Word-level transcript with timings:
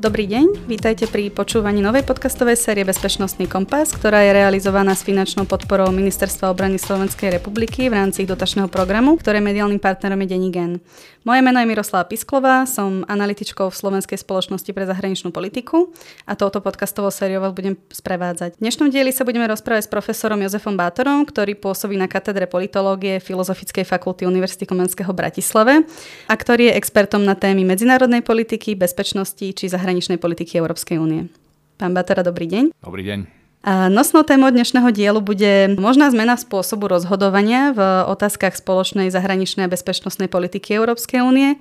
Dobrý 0.00 0.24
deň, 0.24 0.64
vítajte 0.64 1.04
pri 1.04 1.28
počúvaní 1.28 1.84
novej 1.84 2.08
podcastovej 2.08 2.56
série 2.56 2.88
Bezpečnostný 2.88 3.44
kompas, 3.44 3.92
ktorá 3.92 4.24
je 4.24 4.32
realizovaná 4.32 4.96
s 4.96 5.04
finančnou 5.04 5.44
podporou 5.44 5.92
Ministerstva 5.92 6.48
obrany 6.48 6.80
Slovenskej 6.80 7.28
republiky 7.28 7.92
v 7.92 8.00
rámci 8.00 8.24
ich 8.24 8.30
dotačného 8.32 8.72
programu, 8.72 9.20
ktoré 9.20 9.44
mediálnym 9.44 9.76
partnerom 9.76 10.16
je 10.24 10.32
Denigen. 10.32 10.80
Moje 11.20 11.44
meno 11.44 11.60
je 11.60 11.68
Miroslava 11.68 12.08
Pisklová, 12.08 12.64
som 12.64 13.04
analytičkou 13.04 13.68
v 13.68 13.76
Slovenskej 13.76 14.24
spoločnosti 14.24 14.72
pre 14.72 14.88
zahraničnú 14.88 15.28
politiku 15.28 15.92
a 16.24 16.32
touto 16.32 16.64
podcastovou 16.64 17.12
sériou 17.12 17.44
vás 17.44 17.52
budem 17.52 17.76
sprevádzať. 17.92 18.56
V 18.56 18.62
dnešnom 18.64 18.88
dieli 18.88 19.12
sa 19.12 19.28
budeme 19.28 19.44
rozprávať 19.44 19.84
s 19.84 19.92
profesorom 19.92 20.40
Jozefom 20.40 20.80
Bátorom, 20.80 21.28
ktorý 21.28 21.60
pôsobí 21.60 22.00
na 22.00 22.08
katedre 22.08 22.48
politológie 22.48 23.20
Filozofickej 23.20 23.84
fakulty 23.84 24.24
Univerzity 24.24 24.64
Komenského 24.64 25.12
Bratislave 25.12 25.84
a 26.24 26.34
ktorý 26.40 26.72
je 26.72 26.76
expertom 26.80 27.20
na 27.20 27.36
témy 27.36 27.68
medzinárodnej 27.68 28.24
politiky, 28.24 28.72
bezpečnosti 28.72 29.44
či 29.44 29.64
zahraničnej 29.68 30.16
politiky 30.16 30.56
Európskej 30.56 30.96
únie. 30.96 31.28
Pán 31.76 31.92
Batera, 31.92 32.24
dobrý 32.24 32.48
deň. 32.48 32.72
Dobrý 32.80 33.04
deň. 33.04 33.39
A 33.60 33.92
nosnou 33.92 34.24
témou 34.24 34.48
dnešného 34.48 34.88
dielu 34.88 35.20
bude 35.20 35.76
možná 35.76 36.08
zmena 36.08 36.40
spôsobu 36.40 36.88
rozhodovania 36.88 37.76
v 37.76 37.80
otázkach 38.08 38.56
spoločnej 38.56 39.12
zahraničnej 39.12 39.68
a 39.68 39.72
bezpečnostnej 39.72 40.32
politiky 40.32 40.80
Európskej 40.80 41.20
únie, 41.20 41.60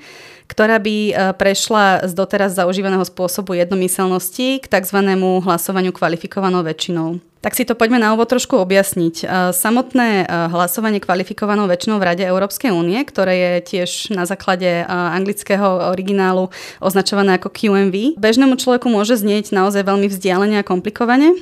ktorá 0.50 0.82
by 0.82 0.96
e, 1.08 1.14
prešla 1.38 2.10
z 2.10 2.12
doteraz 2.18 2.58
zaužívaného 2.58 3.06
spôsobu 3.06 3.54
jednomyselnosti 3.54 4.60
k 4.60 4.66
tzv. 4.66 4.98
hlasovaniu 5.46 5.94
kvalifikovanou 5.94 6.66
väčšinou. 6.66 7.22
Tak 7.40 7.56
si 7.56 7.64
to 7.64 7.72
poďme 7.72 8.04
na 8.04 8.12
úvod 8.12 8.28
trošku 8.28 8.58
objasniť. 8.58 9.16
E, 9.22 9.26
samotné 9.54 10.26
e, 10.26 10.50
hlasovanie 10.50 10.98
kvalifikovanou 10.98 11.70
väčšinou 11.70 12.02
v 12.02 12.08
Rade 12.10 12.26
Európskej 12.26 12.74
únie, 12.74 12.98
ktoré 13.06 13.38
je 13.38 13.78
tiež 13.78 14.12
na 14.12 14.26
základe 14.26 14.84
anglického 14.90 15.94
originálu 15.94 16.50
označované 16.82 17.38
ako 17.38 17.54
QMV, 17.54 18.18
bežnému 18.18 18.58
človeku 18.58 18.90
môže 18.90 19.22
znieť 19.22 19.54
naozaj 19.54 19.86
veľmi 19.86 20.10
vzdialene 20.10 20.58
a 20.60 20.68
komplikovane. 20.68 21.38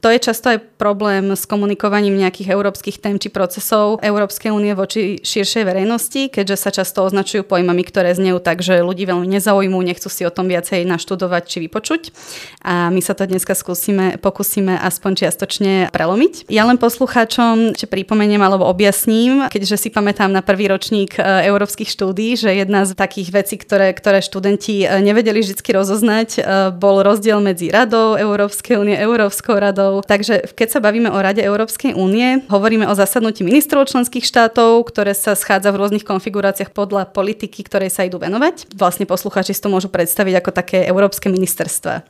To 0.00 0.08
je 0.08 0.18
často 0.18 0.50
aj 0.50 0.73
problém 0.84 1.32
s 1.32 1.48
komunikovaním 1.48 2.20
nejakých 2.20 2.52
európskych 2.52 3.00
tém 3.00 3.16
či 3.16 3.32
procesov 3.32 4.04
Európskej 4.04 4.52
únie 4.52 4.76
voči 4.76 5.16
širšej 5.24 5.64
verejnosti, 5.64 6.28
keďže 6.28 6.60
sa 6.60 6.68
často 6.68 7.00
označujú 7.08 7.48
pojmami, 7.48 7.80
ktoré 7.88 8.12
znejú 8.12 8.36
tak, 8.44 8.60
že 8.60 8.84
ľudí 8.84 9.08
veľmi 9.08 9.24
nezaujímujú, 9.24 9.80
nechcú 9.80 10.12
si 10.12 10.28
o 10.28 10.34
tom 10.34 10.44
viacej 10.52 10.84
naštudovať 10.84 11.42
či 11.48 11.56
vypočuť. 11.64 12.12
A 12.60 12.92
my 12.92 13.00
sa 13.00 13.16
to 13.16 13.24
dneska 13.24 13.56
skúsime, 13.56 14.20
pokúsime 14.20 14.76
aspoň 14.76 15.24
čiastočne 15.24 15.88
prelomiť. 15.88 16.52
Ja 16.52 16.68
len 16.68 16.76
poslucháčom 16.76 17.72
ešte 17.72 17.88
pripomeniem 17.88 18.44
alebo 18.44 18.68
objasním, 18.68 19.48
keďže 19.48 19.88
si 19.88 19.88
pamätám 19.88 20.28
na 20.28 20.44
prvý 20.44 20.68
ročník 20.68 21.16
e, 21.16 21.48
európskych 21.48 21.88
štúdí, 21.88 22.36
že 22.36 22.52
jedna 22.52 22.84
z 22.84 22.92
takých 22.92 23.32
vecí, 23.32 23.56
ktoré, 23.56 23.96
ktoré 23.96 24.20
študenti 24.20 24.84
e, 24.84 25.00
nevedeli 25.00 25.40
vždy 25.40 25.64
rozoznať, 25.64 26.28
e, 26.36 26.40
bol 26.76 27.00
rozdiel 27.00 27.40
medzi 27.40 27.72
Radou 27.72 28.20
Európskej 28.20 28.76
únie, 28.76 28.96
Európskou 29.00 29.56
radou. 29.56 30.04
Takže 30.04 30.52
keď 30.52 30.68
sa 30.74 30.82
bavíme 30.82 31.06
o 31.06 31.22
Rade 31.22 31.38
Európskej 31.38 31.94
únie, 31.94 32.42
hovoríme 32.50 32.90
o 32.90 32.98
zasadnutí 32.98 33.46
ministrov 33.46 33.86
členských 33.86 34.26
štátov, 34.26 34.82
ktoré 34.90 35.14
sa 35.14 35.38
schádza 35.38 35.70
v 35.70 35.78
rôznych 35.78 36.02
konfiguráciách 36.02 36.74
podľa 36.74 37.14
politiky, 37.14 37.62
ktorej 37.62 37.94
sa 37.94 38.02
idú 38.02 38.18
venovať. 38.18 38.74
Vlastne 38.74 39.06
poslucháči 39.06 39.54
si 39.54 39.62
to 39.62 39.70
môžu 39.70 39.86
predstaviť 39.86 40.42
ako 40.42 40.50
také 40.50 40.82
európske 40.82 41.30
ministerstva. 41.30 42.02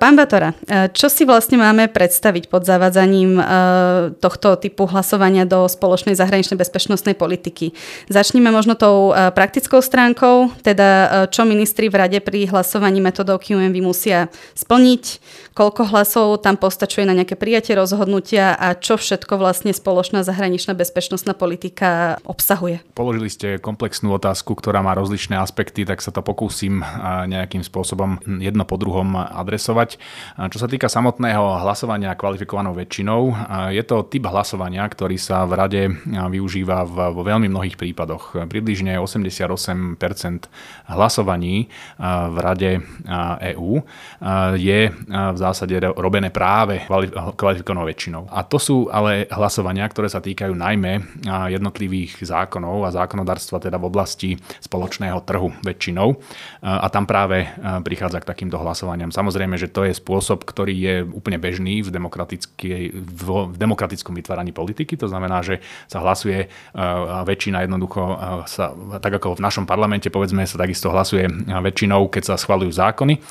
Pán 0.00 0.16
Batora, 0.16 0.56
e, 0.64 0.88
čo 0.96 1.12
si 1.12 1.28
vlastne 1.28 1.60
máme 1.60 1.92
predstaviť 1.92 2.48
pod 2.48 2.64
zavádzaním 2.64 3.36
e, 3.36 3.44
tohto 4.16 4.56
typu 4.56 4.88
hlasovania 4.88 5.44
do 5.44 5.68
spoločnej 5.68 6.16
zahraničnej 6.16 6.56
bezpečnostnej 6.56 7.12
politiky? 7.12 7.76
Začníme 8.08 8.48
možno 8.48 8.80
tou 8.80 9.12
e, 9.12 9.28
praktickou 9.28 9.84
stránkou, 9.84 10.56
teda 10.64 11.28
čo 11.28 11.44
ministri 11.44 11.92
v 11.92 12.00
rade 12.00 12.16
pri 12.24 12.48
hlasovaní 12.48 12.96
metodou 13.04 13.36
QMV 13.36 13.76
musia 13.84 14.32
splniť, 14.56 15.20
koľko 15.52 15.92
hlasov 15.92 16.40
tam 16.40 16.56
postačuje 16.56 17.04
na 17.04 17.12
nejaké 17.12 17.36
prijatie 17.36 17.76
rozhodnutia 17.76 18.56
a 18.56 18.72
čo 18.72 18.96
všetko 18.96 19.36
vlastne 19.36 19.76
spoločná 19.76 20.24
zahraničná 20.24 20.72
bezpečnostná 20.72 21.36
politika 21.36 22.16
obsahuje. 22.24 22.80
Položili 22.96 23.28
ste 23.28 23.60
komplexnú 23.60 24.16
otázku, 24.16 24.56
ktorá 24.56 24.80
má 24.80 24.96
rozličné 24.96 25.36
aspekty, 25.36 25.84
tak 25.84 26.00
sa 26.00 26.08
to 26.08 26.24
pokúsim 26.24 26.80
nejakým 27.28 27.60
spôsobom 27.60 28.16
jedno 28.40 28.64
po 28.64 28.80
druhom 28.80 29.12
adresovať 29.20 29.89
hlasovať. 29.90 30.50
Čo 30.50 30.58
sa 30.58 30.68
týka 30.70 30.86
samotného 30.88 31.62
hlasovania 31.64 32.14
kvalifikovanou 32.14 32.74
väčšinou, 32.76 33.34
je 33.74 33.82
to 33.82 34.06
typ 34.06 34.24
hlasovania, 34.28 34.86
ktorý 34.86 35.16
sa 35.18 35.46
v 35.46 35.52
rade 35.56 35.82
využíva 36.06 36.84
vo 36.86 37.22
veľmi 37.22 37.48
mnohých 37.50 37.76
prípadoch. 37.76 38.46
Približne 38.46 38.98
88% 38.98 39.98
hlasovaní 40.90 41.68
v 41.98 42.36
rade 42.38 42.70
EÚ 43.54 43.72
je 44.58 44.80
v 44.90 45.38
zásade 45.38 45.74
robené 45.96 46.30
práve 46.30 46.84
kvalifikovanou 47.36 47.86
väčšinou. 47.88 48.28
A 48.30 48.44
to 48.46 48.58
sú 48.60 48.88
ale 48.90 49.26
hlasovania, 49.30 49.86
ktoré 49.88 50.08
sa 50.10 50.20
týkajú 50.22 50.52
najmä 50.54 51.22
jednotlivých 51.50 52.22
zákonov 52.22 52.86
a 52.86 52.94
zákonodárstva 52.94 53.62
teda 53.62 53.78
v 53.80 53.88
oblasti 53.88 54.30
spoločného 54.60 55.20
trhu 55.24 55.52
väčšinou. 55.64 56.16
A 56.64 56.86
tam 56.92 57.04
práve 57.06 57.48
prichádza 57.84 58.20
k 58.20 58.28
takýmto 58.28 58.58
hlasovaniam. 58.60 59.12
Samozrejme, 59.12 59.56
že 59.56 59.70
to 59.70 59.79
to 59.80 59.88
je 59.88 59.96
spôsob, 59.96 60.44
ktorý 60.44 60.74
je 60.76 60.94
úplne 61.08 61.40
bežný 61.40 61.80
v, 61.80 61.88
v 62.92 63.56
demokratickom 63.56 64.12
vytváraní 64.12 64.52
politiky. 64.52 65.00
To 65.00 65.08
znamená, 65.08 65.40
že 65.40 65.64
sa 65.88 66.04
hlasuje 66.04 66.52
uh, 66.52 67.24
väčšina 67.24 67.64
jednoducho, 67.64 68.02
uh, 68.04 68.44
sa, 68.44 68.76
tak 69.00 69.16
ako 69.16 69.40
v 69.40 69.44
našom 69.48 69.64
parlamente, 69.64 70.12
povedzme, 70.12 70.44
sa 70.44 70.60
takisto 70.60 70.92
hlasuje 70.92 71.24
väčšinou, 71.48 72.12
keď 72.12 72.22
sa 72.28 72.34
schvalujú 72.36 72.74
zákony, 72.74 73.22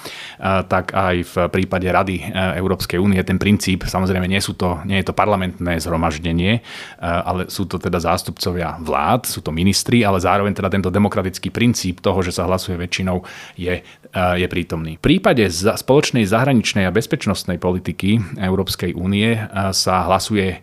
tak 0.72 0.96
aj 0.96 1.16
v 1.28 1.36
prípade 1.52 1.86
Rady 1.86 2.32
Európskej 2.56 2.96
únie 2.96 3.20
ten 3.28 3.36
princíp, 3.36 3.84
samozrejme 3.84 4.24
nie, 4.26 4.40
sú 4.40 4.56
to, 4.56 4.80
nie 4.88 5.04
je 5.04 5.12
to 5.12 5.14
parlamentné 5.14 5.84
zhromaždenie, 5.84 6.64
ale 7.04 7.52
sú 7.52 7.68
to 7.68 7.76
teda 7.76 8.00
zástupcovia 8.00 8.80
vlád, 8.80 9.28
sú 9.28 9.44
to 9.44 9.52
ministri, 9.52 10.08
ale 10.08 10.24
zároveň 10.24 10.56
teda 10.56 10.72
tento 10.72 10.88
demokratický 10.88 11.52
princíp 11.52 12.00
toho, 12.00 12.24
že 12.24 12.32
sa 12.32 12.48
hlasuje 12.48 12.80
väčšinou, 12.80 13.20
je, 13.60 13.84
je 14.16 14.48
prítomný. 14.48 14.96
V 14.98 15.04
prípade 15.04 15.44
spoločnej 15.52 16.24
zahraničnej 16.30 16.86
a 16.86 16.94
bezpečnostnej 16.94 17.58
politiky 17.58 18.22
Európskej 18.38 18.94
únie 18.94 19.36
sa 19.74 20.06
hlasuje 20.06 20.62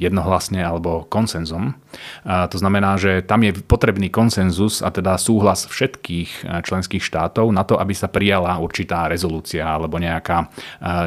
jednohlasne 0.00 0.64
alebo 0.64 1.04
konsenzom. 1.06 1.76
To 2.24 2.56
znamená, 2.56 3.00
že 3.00 3.24
tam 3.24 3.44
je 3.44 3.52
potrebný 3.64 4.12
konsenzus 4.12 4.80
a 4.84 4.92
teda 4.92 5.16
súhlas 5.16 5.68
všetkých 5.68 6.64
členských 6.64 7.00
štátov 7.00 7.48
na 7.52 7.64
to, 7.64 7.76
aby 7.80 7.92
sa 7.96 8.08
prijala 8.08 8.60
určitá 8.60 9.08
rezolúcia 9.08 9.64
alebo 9.64 9.96
nejaká, 9.96 10.48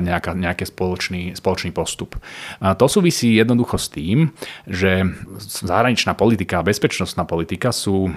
nejaká, 0.02 0.32
nejaký 0.34 0.66
spoločný, 0.70 1.38
spoločný 1.38 1.74
postup. 1.74 2.18
To 2.62 2.86
súvisí 2.90 3.38
jednoducho 3.38 3.78
s 3.78 3.88
tým, 3.94 4.34
že 4.70 5.06
zahraničná 5.42 6.14
politika 6.18 6.62
a 6.62 6.66
bezpečnostná 6.66 7.26
politika 7.30 7.70
sú 7.70 8.10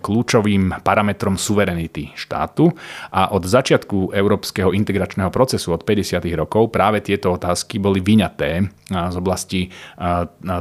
kľúčovým 0.00 0.80
parametrom 0.84 1.36
suverenity 1.36 2.12
štátu 2.16 2.72
a 3.12 3.30
od 3.36 3.44
začiatku 3.44 4.16
európskeho 4.16 4.72
integračného 4.72 4.97
integračného 4.98 5.30
procesu 5.30 5.70
od 5.70 5.86
50. 5.86 6.18
rokov 6.34 6.74
práve 6.74 6.98
tieto 6.98 7.30
otázky 7.38 7.78
boli 7.78 8.02
vyňaté 8.02 8.66
z 8.90 9.14
oblasti 9.14 9.70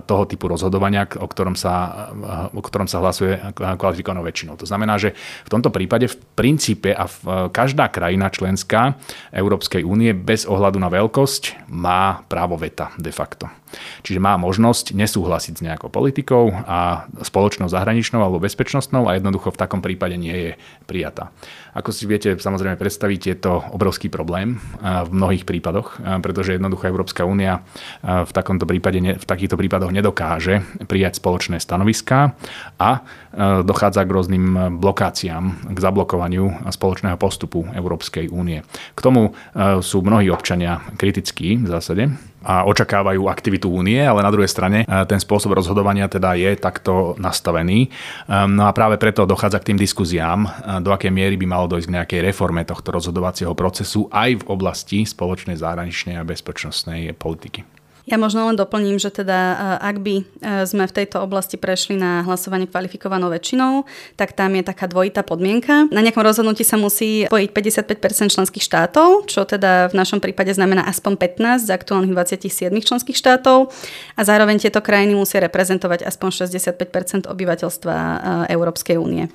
toho 0.05 0.23
typu 0.29 0.45
rozhodovania, 0.45 1.09
o 1.17 1.25
ktorom 1.25 1.57
sa, 1.57 2.05
o 2.53 2.61
ktorom 2.61 2.85
sa 2.85 3.01
hlasuje 3.01 3.33
kvalifikovanou 3.57 4.21
väčšinou. 4.21 4.53
To 4.61 4.69
znamená, 4.69 5.01
že 5.01 5.17
v 5.17 5.49
tomto 5.49 5.73
prípade 5.73 6.05
v 6.05 6.15
princípe 6.37 6.93
a 6.93 7.09
v, 7.09 7.49
každá 7.49 7.89
krajina 7.89 8.29
členská 8.29 8.93
Európskej 9.33 9.81
únie 9.81 10.13
bez 10.13 10.45
ohľadu 10.45 10.77
na 10.77 10.93
veľkosť 10.93 11.65
má 11.73 12.21
právo 12.29 12.61
veta 12.61 12.93
de 13.01 13.09
facto. 13.09 13.49
Čiže 14.05 14.23
má 14.23 14.39
možnosť 14.39 14.95
nesúhlasiť 14.95 15.53
s 15.59 15.65
nejakou 15.65 15.91
politikou 15.91 16.51
a 16.53 17.09
spoločnou 17.25 17.67
zahraničnou 17.67 18.23
alebo 18.23 18.39
bezpečnostnou 18.39 19.09
a 19.09 19.19
jednoducho 19.19 19.51
v 19.51 19.59
takom 19.59 19.83
prípade 19.83 20.15
nie 20.15 20.31
je 20.31 20.51
prijatá. 20.87 21.35
Ako 21.75 21.91
si 21.91 22.07
viete 22.07 22.39
samozrejme 22.39 22.79
predstaviť, 22.79 23.21
je 23.27 23.37
to 23.37 23.53
obrovský 23.75 24.07
problém 24.07 24.26
v 25.07 25.09
mnohých 25.09 25.47
prípadoch, 25.47 26.03
pretože 26.19 26.59
jednoducho 26.59 26.91
Európska 26.91 27.23
únia 27.23 27.63
v, 28.03 28.31
takomto 28.35 28.67
prípade, 28.67 28.99
v 29.17 29.25
takýchto 29.25 29.55
prípadoch 29.55 29.95
nedokáže 29.95 30.61
prijať 30.85 31.23
spoločné 31.23 31.63
stanoviská 31.63 32.35
a 32.75 33.07
dochádza 33.63 34.03
k 34.03 34.13
rôznym 34.13 34.45
blokáciám, 34.77 35.71
k 35.71 35.77
zablokovaniu 35.79 36.67
spoločného 36.67 37.15
postupu 37.15 37.65
Európskej 37.71 38.27
únie. 38.27 38.61
K 38.93 38.99
tomu 38.99 39.31
sú 39.79 40.03
mnohí 40.03 40.27
občania 40.27 40.83
kritickí 40.99 41.57
v 41.61 41.67
zásade 41.67 42.11
a 42.47 42.63
očakávajú 42.63 43.27
aktivitu 43.27 43.67
únie, 43.67 43.99
ale 43.99 44.23
na 44.23 44.31
druhej 44.31 44.47
strane 44.47 44.87
ten 44.87 45.19
spôsob 45.19 45.51
rozhodovania 45.51 46.07
teda 46.07 46.39
je 46.39 46.55
takto 46.55 47.19
nastavený. 47.19 47.91
No 48.31 48.63
a 48.63 48.71
práve 48.71 48.95
preto 48.95 49.27
dochádza 49.27 49.59
k 49.59 49.75
tým 49.75 49.79
diskuziám, 49.83 50.47
do 50.79 50.95
akej 50.95 51.11
miery 51.11 51.35
by 51.35 51.43
malo 51.43 51.67
dojsť 51.67 51.87
k 51.91 51.95
nejakej 51.99 52.19
reforme 52.23 52.63
tohto 52.63 52.95
rozhodovacieho 52.95 53.51
procesu 53.51 54.07
aj 54.07 54.39
v 54.39 54.47
oblasti 54.47 55.03
spoločnej 55.03 55.59
zahraničnej 55.59 56.15
a 56.15 56.23
bezpečnostnej 56.23 57.11
politiky. 57.19 57.76
Ja 58.07 58.15
možno 58.15 58.47
len 58.47 58.55
doplním, 58.55 59.03
že 59.03 59.11
teda 59.11 59.59
ak 59.83 59.99
by 59.99 60.23
sme 60.63 60.87
v 60.87 60.95
tejto 60.95 61.19
oblasti 61.19 61.59
prešli 61.59 61.99
na 61.99 62.23
hlasovanie 62.23 62.63
kvalifikovanou 62.63 63.27
väčšinou, 63.27 63.83
tak 64.15 64.31
tam 64.31 64.55
je 64.55 64.63
taká 64.63 64.87
dvojitá 64.87 65.27
podmienka. 65.27 65.91
Na 65.91 65.99
nejakom 65.99 66.23
rozhodnutí 66.23 66.63
sa 66.63 66.79
musí 66.79 67.27
spojiť 67.27 67.49
55% 67.51 68.31
členských 68.31 68.63
štátov, 68.63 69.27
čo 69.27 69.43
teda 69.43 69.91
v 69.91 69.99
našom 69.99 70.23
prípade 70.23 70.55
znamená 70.55 70.87
aspoň 70.87 71.19
15 71.19 71.67
z 71.67 71.69
aktuálnych 71.75 72.15
27 72.15 72.71
členských 72.79 73.19
štátov 73.19 73.75
a 74.15 74.21
zároveň 74.23 74.63
tieto 74.63 74.79
krajiny 74.79 75.11
musia 75.11 75.43
reprezentovať 75.43 76.07
aspoň 76.07 76.47
65% 76.47 77.27
obyvateľstva 77.27 77.95
Európskej 78.47 78.95
únie. 78.95 79.27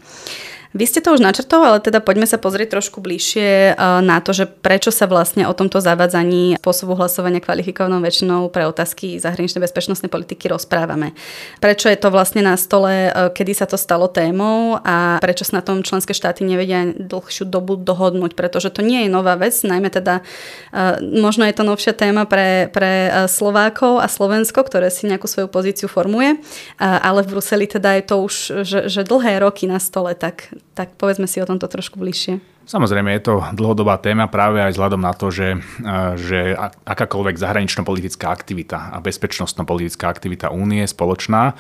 Vy 0.73 0.89
ste 0.89 1.05
to 1.05 1.13
už 1.13 1.21
načrtol, 1.21 1.61
ale 1.61 1.85
teda 1.85 2.01
poďme 2.01 2.25
sa 2.25 2.41
pozrieť 2.41 2.81
trošku 2.81 3.05
bližšie 3.05 3.77
e, 3.77 3.85
na 4.01 4.25
to, 4.25 4.33
že 4.33 4.49
prečo 4.49 4.89
sa 4.89 5.05
vlastne 5.05 5.45
o 5.45 5.53
tomto 5.53 5.85
zavadzaní 5.85 6.57
spôsobu 6.57 6.97
hlasovania 6.97 7.45
kvalifikovanou 7.45 8.01
väčšinou 8.01 8.49
pre 8.49 8.65
otázky 8.65 9.21
zahraničnej 9.21 9.61
bezpečnostnej 9.61 10.09
politiky 10.09 10.49
rozprávame. 10.49 11.13
Prečo 11.61 11.93
je 11.93 12.01
to 12.01 12.09
vlastne 12.09 12.41
na 12.41 12.57
stole, 12.57 13.13
e, 13.13 13.31
kedy 13.37 13.53
sa 13.53 13.69
to 13.69 13.77
stalo 13.77 14.09
témou 14.09 14.81
a 14.81 15.21
prečo 15.21 15.45
sa 15.45 15.61
na 15.61 15.63
tom 15.63 15.85
členské 15.85 16.17
štáty 16.17 16.41
nevedia 16.41 16.89
dlhšiu 16.89 17.45
dobu 17.45 17.77
dohodnúť, 17.77 18.33
pretože 18.33 18.73
to 18.73 18.81
nie 18.81 19.05
je 19.05 19.13
nová 19.13 19.37
vec, 19.37 19.53
najmä 19.53 19.93
teda 19.93 20.25
e, 20.73 21.05
možno 21.05 21.45
je 21.45 21.53
to 21.53 21.69
novšia 21.69 21.93
téma 21.93 22.25
pre, 22.25 22.73
pre 22.73 23.29
Slovákov 23.29 24.01
a 24.01 24.09
Slovensko, 24.09 24.65
ktoré 24.65 24.89
si 24.89 25.05
nejakú 25.05 25.29
svoju 25.29 25.53
pozíciu 25.53 25.85
formuje, 25.85 26.41
ale 26.81 27.21
v 27.21 27.31
Bruseli 27.37 27.69
teda 27.69 28.01
je 28.01 28.05
to 28.09 28.17
už, 28.25 28.35
že, 28.65 28.79
že 28.89 29.01
dlhé 29.05 29.45
roky 29.45 29.69
na 29.69 29.77
stole, 29.77 30.17
tak 30.17 30.49
tak 30.73 30.97
povedzme 30.97 31.29
si 31.29 31.41
o 31.43 31.49
tomto 31.49 31.69
trošku 31.69 32.01
bližšie. 32.01 32.41
Samozrejme, 32.63 33.11
je 33.19 33.27
to 33.27 33.35
dlhodobá 33.59 33.99
téma 33.99 34.31
práve 34.31 34.63
aj 34.63 34.79
vzhľadom 34.79 35.03
na 35.03 35.11
to, 35.11 35.35
že, 35.35 35.59
e, 35.59 35.91
že 36.15 36.55
akákoľvek 36.87 37.35
zahranično-politická 37.35 38.31
aktivita 38.31 38.95
a 38.95 39.03
bezpečnostno-politická 39.03 40.07
aktivita 40.07 40.55
únie 40.55 40.87
spoločná 40.87 41.53
e, 41.53 41.55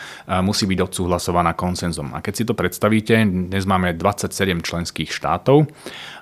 musí 0.46 0.70
byť 0.70 0.78
odsúhlasovaná 0.78 1.58
konsenzom. 1.58 2.14
A 2.14 2.22
keď 2.22 2.34
si 2.38 2.44
to 2.46 2.54
predstavíte, 2.54 3.18
dnes 3.26 3.66
máme 3.66 3.98
27 3.98 4.62
členských 4.62 5.10
štátov 5.10 5.66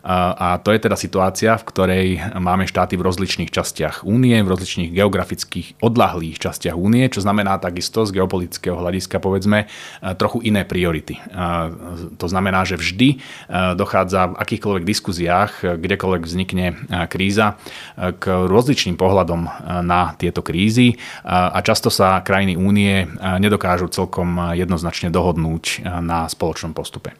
a 0.02 0.56
to 0.64 0.72
je 0.72 0.80
teda 0.80 0.96
situácia, 0.96 1.56
v 1.60 1.66
ktorej 1.68 2.06
máme 2.40 2.64
štáty 2.64 2.96
v 2.96 3.04
rozličných 3.04 3.52
častiach 3.52 4.02
únie, 4.08 4.40
v 4.40 4.48
rozličných 4.48 4.96
geografických 4.96 5.84
odlahlých 5.84 6.40
častiach 6.40 6.72
únie, 6.72 7.04
čo 7.12 7.20
znamená 7.20 7.60
takisto 7.60 8.08
z 8.08 8.16
geopolitického 8.16 8.80
hľadiska 8.80 9.20
povedzme 9.20 9.68
trochu 10.16 10.40
iné 10.48 10.64
priority. 10.64 11.20
To 12.16 12.26
znamená, 12.26 12.64
že 12.64 12.80
vždy 12.80 13.20
dochádza 13.76 14.32
v 14.32 14.38
akýchkoľvek 14.40 14.84
diskuziách, 14.88 15.52
kdekoľvek 15.76 16.22
vznikne 16.24 16.66
kríza, 17.12 17.60
k 17.96 18.24
rozličným 18.24 18.96
pohľadom 18.96 19.52
na 19.84 20.16
tieto 20.16 20.40
krízy 20.40 20.96
a 21.28 21.60
často 21.60 21.92
sa 21.92 22.24
krajiny 22.24 22.56
únie 22.56 23.04
nedokážu 23.20 23.92
celkom 23.92 24.56
jednoznačne 24.56 25.12
dohodnúť 25.12 25.84
na 26.00 26.24
spoločnom 26.24 26.72
postupe. 26.72 27.12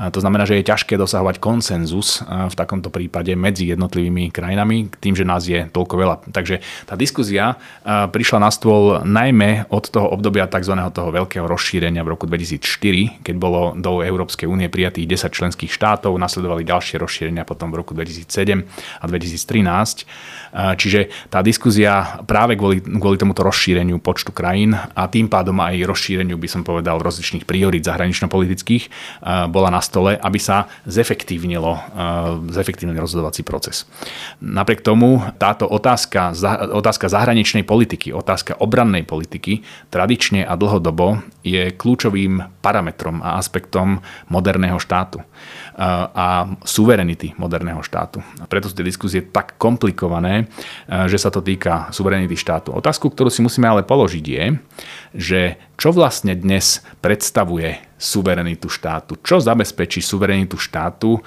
To 0.00 0.18
znamená, 0.18 0.48
že 0.48 0.58
je 0.58 0.66
ťažké 0.66 0.98
dosahovať 0.98 1.38
konsenzus 1.38 2.23
v 2.24 2.54
takomto 2.56 2.88
prípade 2.88 3.36
medzi 3.36 3.70
jednotlivými 3.70 4.32
krajinami, 4.32 4.88
tým, 4.98 5.14
že 5.14 5.28
nás 5.28 5.44
je 5.44 5.68
toľko 5.68 5.94
veľa. 5.94 6.16
Takže 6.32 6.64
tá 6.88 6.96
diskuzia 6.96 7.60
prišla 7.84 8.38
na 8.40 8.50
stôl 8.50 9.04
najmä 9.04 9.68
od 9.68 9.84
toho 9.88 10.08
obdobia 10.10 10.48
tzv. 10.48 10.74
toho 10.90 11.12
veľkého 11.12 11.44
rozšírenia 11.44 12.02
v 12.02 12.12
roku 12.16 12.24
2004, 12.26 13.22
keď 13.22 13.34
bolo 13.36 13.76
do 13.76 14.00
Európskej 14.00 14.48
únie 14.48 14.72
prijatých 14.72 15.20
10 15.20 15.30
členských 15.30 15.70
štátov, 15.70 16.16
nasledovali 16.16 16.64
ďalšie 16.64 16.98
rozšírenia 16.98 17.44
potom 17.44 17.70
v 17.70 17.84
roku 17.84 17.92
2007 17.92 18.64
a 19.00 19.04
2013. 19.04 20.43
Čiže 20.54 21.10
tá 21.34 21.42
diskuzia 21.42 22.22
práve 22.30 22.54
kvôli, 22.54 22.78
kvôli 22.78 23.18
tomuto 23.18 23.42
rozšíreniu 23.42 23.98
počtu 23.98 24.30
krajín 24.30 24.78
a 24.78 25.10
tým 25.10 25.26
pádom 25.26 25.58
aj 25.58 25.82
rozšíreniu, 25.82 26.38
by 26.38 26.46
som 26.46 26.62
povedal, 26.62 27.02
rozličných 27.02 27.42
priorít 27.42 27.82
zahranično-politických 27.82 28.86
bola 29.50 29.74
na 29.74 29.82
stole, 29.82 30.14
aby 30.14 30.38
sa 30.38 30.70
zefektívnilo 30.86 31.74
zefektívny 32.54 32.94
rozhodovací 32.94 33.42
proces. 33.42 33.90
Napriek 34.38 34.86
tomu 34.86 35.26
táto 35.42 35.66
otázka, 35.66 36.30
otázka 36.70 37.10
zahraničnej 37.10 37.66
politiky, 37.66 38.14
otázka 38.14 38.54
obrannej 38.62 39.02
politiky 39.02 39.66
tradične 39.90 40.46
a 40.46 40.54
dlhodobo 40.54 41.18
je 41.42 41.74
kľúčovým 41.74 42.62
parametrom 42.62 43.20
a 43.26 43.42
aspektom 43.42 43.98
moderného 44.30 44.78
štátu 44.78 45.18
a 45.74 46.54
suverenity 46.62 47.34
moderného 47.34 47.82
štátu. 47.82 48.22
A 48.38 48.46
preto 48.46 48.70
sú 48.70 48.78
tie 48.78 48.86
diskusie 48.86 49.26
tak 49.26 49.58
komplikované, 49.58 50.46
že 50.86 51.18
sa 51.18 51.34
to 51.34 51.42
týka 51.42 51.90
suverenity 51.90 52.38
štátu. 52.38 52.70
Otázku, 52.70 53.10
ktorú 53.10 53.26
si 53.26 53.42
musíme 53.42 53.66
ale 53.66 53.82
položiť 53.82 54.24
je, 54.24 54.44
že 55.18 55.40
čo 55.74 55.90
vlastne 55.90 56.38
dnes 56.38 56.78
predstavuje 57.02 57.82
suverenitu 57.98 58.70
štátu? 58.70 59.18
Čo 59.18 59.42
zabezpečí 59.42 59.98
suverenitu 59.98 60.54
štátu, 60.54 61.18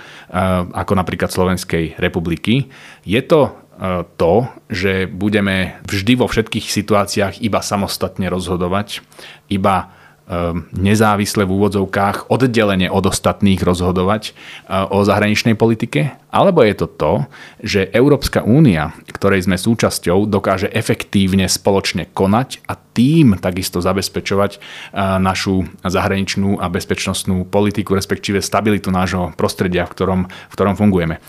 ako 0.71 0.93
napríklad 0.95 1.27
Slovenskej 1.27 1.99
republiky? 1.99 2.71
Je 3.03 3.19
to 3.19 3.51
to, 4.17 4.49
že 4.73 5.05
budeme 5.05 5.77
vždy 5.85 6.17
vo 6.17 6.25
všetkých 6.25 6.65
situáciách 6.65 7.45
iba 7.45 7.61
samostatne 7.61 8.25
rozhodovať, 8.25 9.05
iba 9.53 9.93
nezávisle 10.75 11.47
v 11.47 11.53
úvodzovkách 11.55 12.27
oddelenie 12.27 12.91
od 12.91 13.07
ostatných 13.07 13.63
rozhodovať 13.63 14.31
eh, 14.31 14.83
o 14.91 15.07
zahraničnej 15.07 15.55
politike? 15.55 16.19
Alebo 16.27 16.59
je 16.59 16.75
to 16.75 16.87
to, 16.91 17.13
že 17.63 17.87
Európska 17.95 18.43
únia, 18.43 18.91
ktorej 19.15 19.47
sme 19.47 19.55
súčasťou, 19.55 20.27
dokáže 20.27 20.67
efektívne 20.67 21.47
spoločne 21.47 22.11
konať 22.11 22.67
a 22.67 22.75
tým 22.75 23.37
takisto 23.37 23.77
zabezpečovať 23.77 24.57
našu 25.21 25.69
zahraničnú 25.85 26.57
a 26.57 26.65
bezpečnostnú 26.67 27.45
politiku, 27.45 27.93
respektíve 27.93 28.41
stabilitu 28.41 28.89
nášho 28.89 29.37
prostredia, 29.37 29.85
v 29.85 29.93
ktorom, 29.93 30.21
v 30.25 30.53
ktorom 30.57 30.73
fungujeme. 30.75 31.21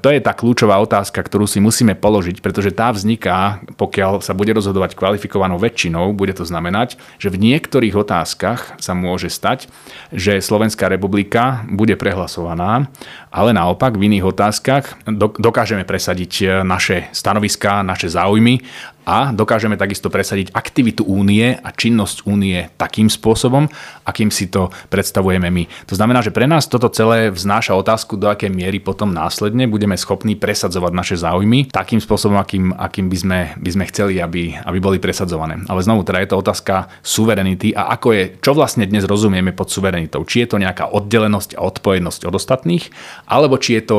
To 0.00 0.08
je 0.08 0.20
tá 0.24 0.32
kľúčová 0.32 0.80
otázka, 0.80 1.20
ktorú 1.20 1.44
si 1.44 1.60
musíme 1.60 1.94
položiť, 1.94 2.40
pretože 2.40 2.72
tá 2.72 2.88
vzniká, 2.90 3.60
pokiaľ 3.76 4.24
sa 4.24 4.32
bude 4.32 4.56
rozhodovať 4.56 4.96
kvalifikovanou 4.96 5.60
väčšinou, 5.60 6.16
bude 6.16 6.32
to 6.32 6.48
znamenať, 6.48 6.96
že 7.20 7.28
v 7.28 7.44
niektorých 7.44 7.92
otázkach 7.92 8.80
sa 8.80 8.96
môže 8.96 9.28
stať, 9.28 9.68
že 10.16 10.40
Slovenská 10.40 10.88
republika 10.88 11.68
bude 11.68 11.92
prehlasovaná, 12.00 12.88
ale 13.36 13.52
naopak 13.52 14.00
v 14.00 14.08
iných 14.08 14.24
otázkach 14.32 14.84
dokážeme 15.36 15.84
presadiť 15.84 16.64
naše 16.64 17.12
stanoviská, 17.12 17.84
naše 17.84 18.08
záujmy 18.08 18.64
a 19.06 19.30
dokážeme 19.30 19.78
takisto 19.78 20.10
presadiť 20.10 20.50
aktivitu 20.50 21.06
únie 21.06 21.54
a 21.54 21.70
činnosť 21.70 22.26
únie 22.26 22.66
takým 22.74 23.06
spôsobom, 23.06 23.70
akým 24.02 24.34
si 24.34 24.50
to 24.50 24.74
predstavujeme 24.90 25.46
my. 25.46 25.64
To 25.86 25.94
znamená, 25.94 26.26
že 26.26 26.34
pre 26.34 26.50
nás 26.50 26.66
toto 26.66 26.90
celé 26.90 27.30
vznáša 27.30 27.78
otázku, 27.78 28.18
do 28.18 28.26
akej 28.26 28.50
miery 28.50 28.82
potom 28.82 29.14
následne 29.14 29.70
budeme 29.70 29.94
schopní 29.94 30.34
presadzovať 30.34 30.92
naše 30.92 31.16
záujmy 31.22 31.70
takým 31.70 32.02
spôsobom, 32.02 32.34
akým, 32.42 32.74
akým 32.74 33.06
by, 33.06 33.16
sme, 33.16 33.38
by 33.62 33.70
sme 33.70 33.84
chceli, 33.94 34.18
aby, 34.18 34.58
aby 34.58 34.78
boli 34.82 34.98
presadzované. 34.98 35.62
Ale 35.70 35.86
znovu, 35.86 36.02
teda 36.02 36.26
je 36.26 36.30
to 36.34 36.42
otázka 36.42 36.90
suverenity 37.06 37.70
a 37.78 37.94
ako 37.94 38.08
je, 38.10 38.22
čo 38.42 38.58
vlastne 38.58 38.90
dnes 38.90 39.06
rozumieme 39.06 39.54
pod 39.54 39.70
suverenitou. 39.70 40.26
Či 40.26 40.44
je 40.44 40.48
to 40.50 40.58
nejaká 40.58 40.90
oddelenosť 40.90 41.54
a 41.54 41.62
odpovednosť 41.62 42.26
od 42.26 42.34
ostatných, 42.34 42.90
alebo 43.30 43.54
či 43.62 43.78
je 43.78 43.84
to 43.86 43.98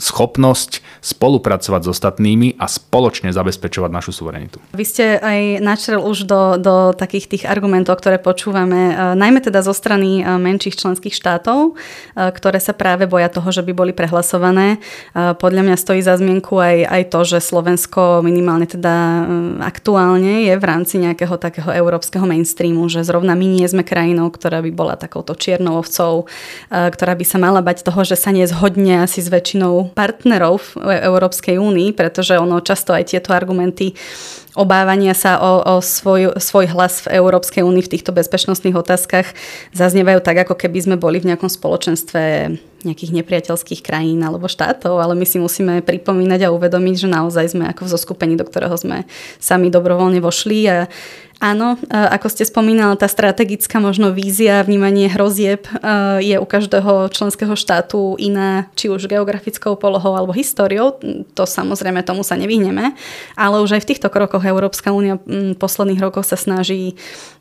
schopnosť 0.00 0.80
spolupracovať 1.04 1.80
s 1.84 1.88
ostatnými 1.92 2.56
a 2.56 2.66
spoločne 2.66 3.30
zabezpečovať 3.30 3.90
našu 3.92 4.12
suverenitu. 4.12 4.58
Vy 4.72 4.84
ste 4.84 5.04
aj 5.20 5.60
načrel 5.60 6.00
už 6.00 6.24
do, 6.24 6.42
do 6.56 6.74
takých 6.96 7.26
tých 7.30 7.44
argumentov, 7.44 8.00
ktoré 8.00 8.16
počúvame, 8.16 8.92
e, 8.92 8.94
najmä 9.14 9.44
teda 9.44 9.60
zo 9.60 9.76
strany 9.76 10.20
e, 10.20 10.22
menších 10.24 10.80
členských 10.80 11.12
štátov, 11.12 11.72
e, 11.72 12.30
ktoré 12.32 12.58
sa 12.58 12.72
práve 12.72 13.04
boja 13.04 13.28
toho, 13.28 13.48
že 13.52 13.62
by 13.62 13.72
boli 13.76 13.92
prehlasované. 13.92 14.78
Podľa 15.14 15.62
mňa 15.62 15.76
stojí 15.76 16.00
za 16.00 16.16
zmienku 16.16 16.58
aj, 16.58 16.76
aj 16.88 17.02
to, 17.12 17.20
že 17.24 17.38
Slovensko 17.40 18.20
minimálne 18.20 18.68
teda 18.68 19.24
aktuálne 19.62 20.48
je 20.48 20.54
v 20.56 20.64
rámci 20.64 21.00
nejakého 21.00 21.36
takého 21.40 21.70
európskeho 21.72 22.24
mainstreamu, 22.24 22.88
že 22.88 23.06
zrovna 23.06 23.38
my 23.38 23.46
nie 23.46 23.66
sme 23.66 23.86
krajinou, 23.86 24.28
ktorá 24.28 24.60
by 24.60 24.70
bola 24.72 24.94
takouto 24.98 25.34
čiernou 25.36 25.80
ovcou, 25.80 26.28
ktorá 26.70 27.12
by 27.16 27.24
sa 27.24 27.38
mala 27.40 27.60
bať 27.64 27.86
toho, 27.86 28.02
že 28.04 28.16
sa 28.18 28.30
nezhodne 28.34 29.02
asi 29.02 29.20
s 29.22 29.28
väčšinou 29.28 29.65
väčšinou 29.66 29.90
partnerov 29.94 30.78
v 30.78 31.02
Európskej 31.02 31.58
únii, 31.58 31.92
pretože 31.92 32.38
ono 32.38 32.62
často 32.62 32.94
aj 32.94 33.10
tieto 33.10 33.34
argumenty 33.34 33.94
obávania 34.56 35.12
sa 35.12 35.36
o, 35.36 35.60
o 35.76 35.84
svoj, 35.84 36.40
svoj 36.40 36.72
hlas 36.72 37.04
v 37.04 37.20
Európskej 37.20 37.60
únii 37.60 37.84
v 37.84 37.92
týchto 37.92 38.16
bezpečnostných 38.16 38.72
otázkach 38.72 39.28
zaznievajú 39.76 40.24
tak, 40.24 40.48
ako 40.48 40.56
keby 40.56 40.78
sme 40.80 40.96
boli 40.96 41.20
v 41.20 41.28
nejakom 41.28 41.52
spoločenstve 41.52 42.56
nejakých 42.86 43.12
nepriateľských 43.20 43.82
krajín 43.82 44.22
alebo 44.22 44.46
štátov, 44.46 45.02
ale 45.02 45.18
my 45.18 45.26
si 45.26 45.42
musíme 45.42 45.82
pripomínať 45.82 46.46
a 46.46 46.54
uvedomiť, 46.54 46.94
že 47.04 47.08
naozaj 47.10 47.52
sme 47.52 47.64
ako 47.68 47.82
v 47.84 47.92
zoskupení, 47.92 48.34
do 48.38 48.46
ktorého 48.46 48.78
sme 48.78 49.04
sami 49.42 49.68
dobrovoľne 49.68 50.22
vošli 50.22 50.70
a, 50.70 50.86
Áno, 51.36 51.76
ako 51.92 52.32
ste 52.32 52.48
spomínala, 52.48 52.96
tá 52.96 53.04
strategická 53.12 53.76
možno 53.76 54.08
vízia, 54.08 54.64
vnímanie 54.64 55.04
hrozieb 55.12 55.68
je 56.16 56.36
u 56.40 56.46
každého 56.48 57.12
členského 57.12 57.52
štátu 57.52 58.16
iná, 58.16 58.72
či 58.72 58.88
už 58.88 59.04
geografickou 59.04 59.76
polohou 59.76 60.16
alebo 60.16 60.32
históriou. 60.32 60.96
To 61.36 61.44
samozrejme 61.44 62.00
tomu 62.08 62.24
sa 62.24 62.40
nevyhneme, 62.40 62.96
ale 63.36 63.60
už 63.60 63.76
aj 63.76 63.84
v 63.84 63.90
týchto 63.92 64.08
krokoch 64.08 64.48
Európska 64.48 64.96
únia 64.96 65.20
v 65.28 65.52
posledných 65.60 66.00
rokoch 66.00 66.24
sa 66.24 66.40
snaží 66.40 66.96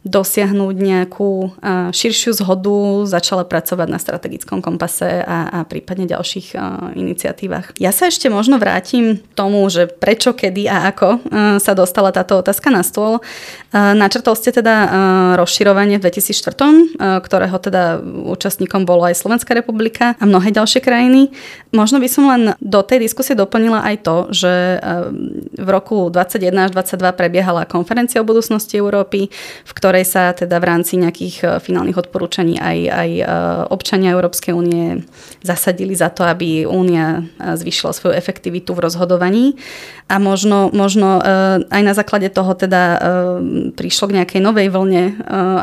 dosiahnuť 0.06 0.76
nejakú 0.76 1.56
širšiu 1.96 2.36
zhodu, 2.38 3.10
začala 3.10 3.48
pracovať 3.48 3.88
na 3.90 3.98
strategickom 3.98 4.60
kompase 4.60 5.24
a, 5.24 5.50
a 5.50 5.60
prípadne 5.64 6.04
ďalších 6.06 6.54
iniciatívach. 7.00 7.72
Ja 7.80 7.96
sa 7.96 8.12
ešte 8.12 8.28
možno 8.28 8.60
vrátim 8.60 9.24
tomu, 9.40 9.64
že 9.72 9.88
prečo, 9.88 10.36
kedy 10.36 10.68
a 10.68 10.92
ako 10.92 11.26
sa 11.64 11.72
dostala 11.74 12.12
táto 12.12 12.38
otázka 12.44 12.70
na 12.70 12.84
stôl. 12.84 13.24
Načrtol 13.94 14.34
ste 14.34 14.50
teda 14.50 14.76
rozširovanie 15.38 16.02
v 16.02 16.10
2004, 16.10 16.98
ktorého 17.22 17.58
teda 17.62 18.02
účastníkom 18.02 18.88
bolo 18.88 19.06
aj 19.06 19.22
Slovenská 19.22 19.54
republika 19.54 20.18
a 20.18 20.24
mnohé 20.26 20.50
ďalšie 20.50 20.82
krajiny. 20.82 21.30
Možno 21.76 22.02
by 22.02 22.08
som 22.10 22.24
len 22.26 22.44
do 22.58 22.82
tej 22.82 23.06
diskusie 23.06 23.38
doplnila 23.38 23.86
aj 23.86 23.96
to, 24.02 24.18
že 24.34 24.80
v 25.54 25.70
roku 25.70 26.10
2021 26.10 26.66
až 26.66 26.72
2022 26.74 27.20
prebiehala 27.20 27.64
konferencia 27.68 28.24
o 28.24 28.26
budúcnosti 28.26 28.80
Európy, 28.80 29.30
v 29.68 29.72
ktorej 29.76 30.08
sa 30.08 30.32
teda 30.32 30.58
v 30.58 30.66
rámci 30.66 30.96
nejakých 30.96 31.62
finálnych 31.62 32.00
odporúčaní 32.00 32.56
aj, 32.56 32.78
aj 32.90 33.10
občania 33.70 34.16
Európskej 34.16 34.56
únie 34.56 35.04
zasadili 35.44 35.94
za 35.94 36.08
to, 36.10 36.24
aby 36.24 36.64
únia 36.64 37.28
zvýšila 37.38 37.92
svoju 37.92 38.16
efektivitu 38.16 38.72
v 38.72 38.88
rozhodovaní 38.88 39.60
a 40.08 40.22
možno, 40.22 40.72
možno 40.72 41.20
aj 41.68 41.82
na 41.84 41.94
základe 41.98 42.32
toho 42.32 42.56
teda 42.56 42.84
prišlo 43.76 44.10
k 44.10 44.16
nejakej 44.22 44.42
novej 44.42 44.72
vlne 44.72 45.04
eh, 45.12 45.14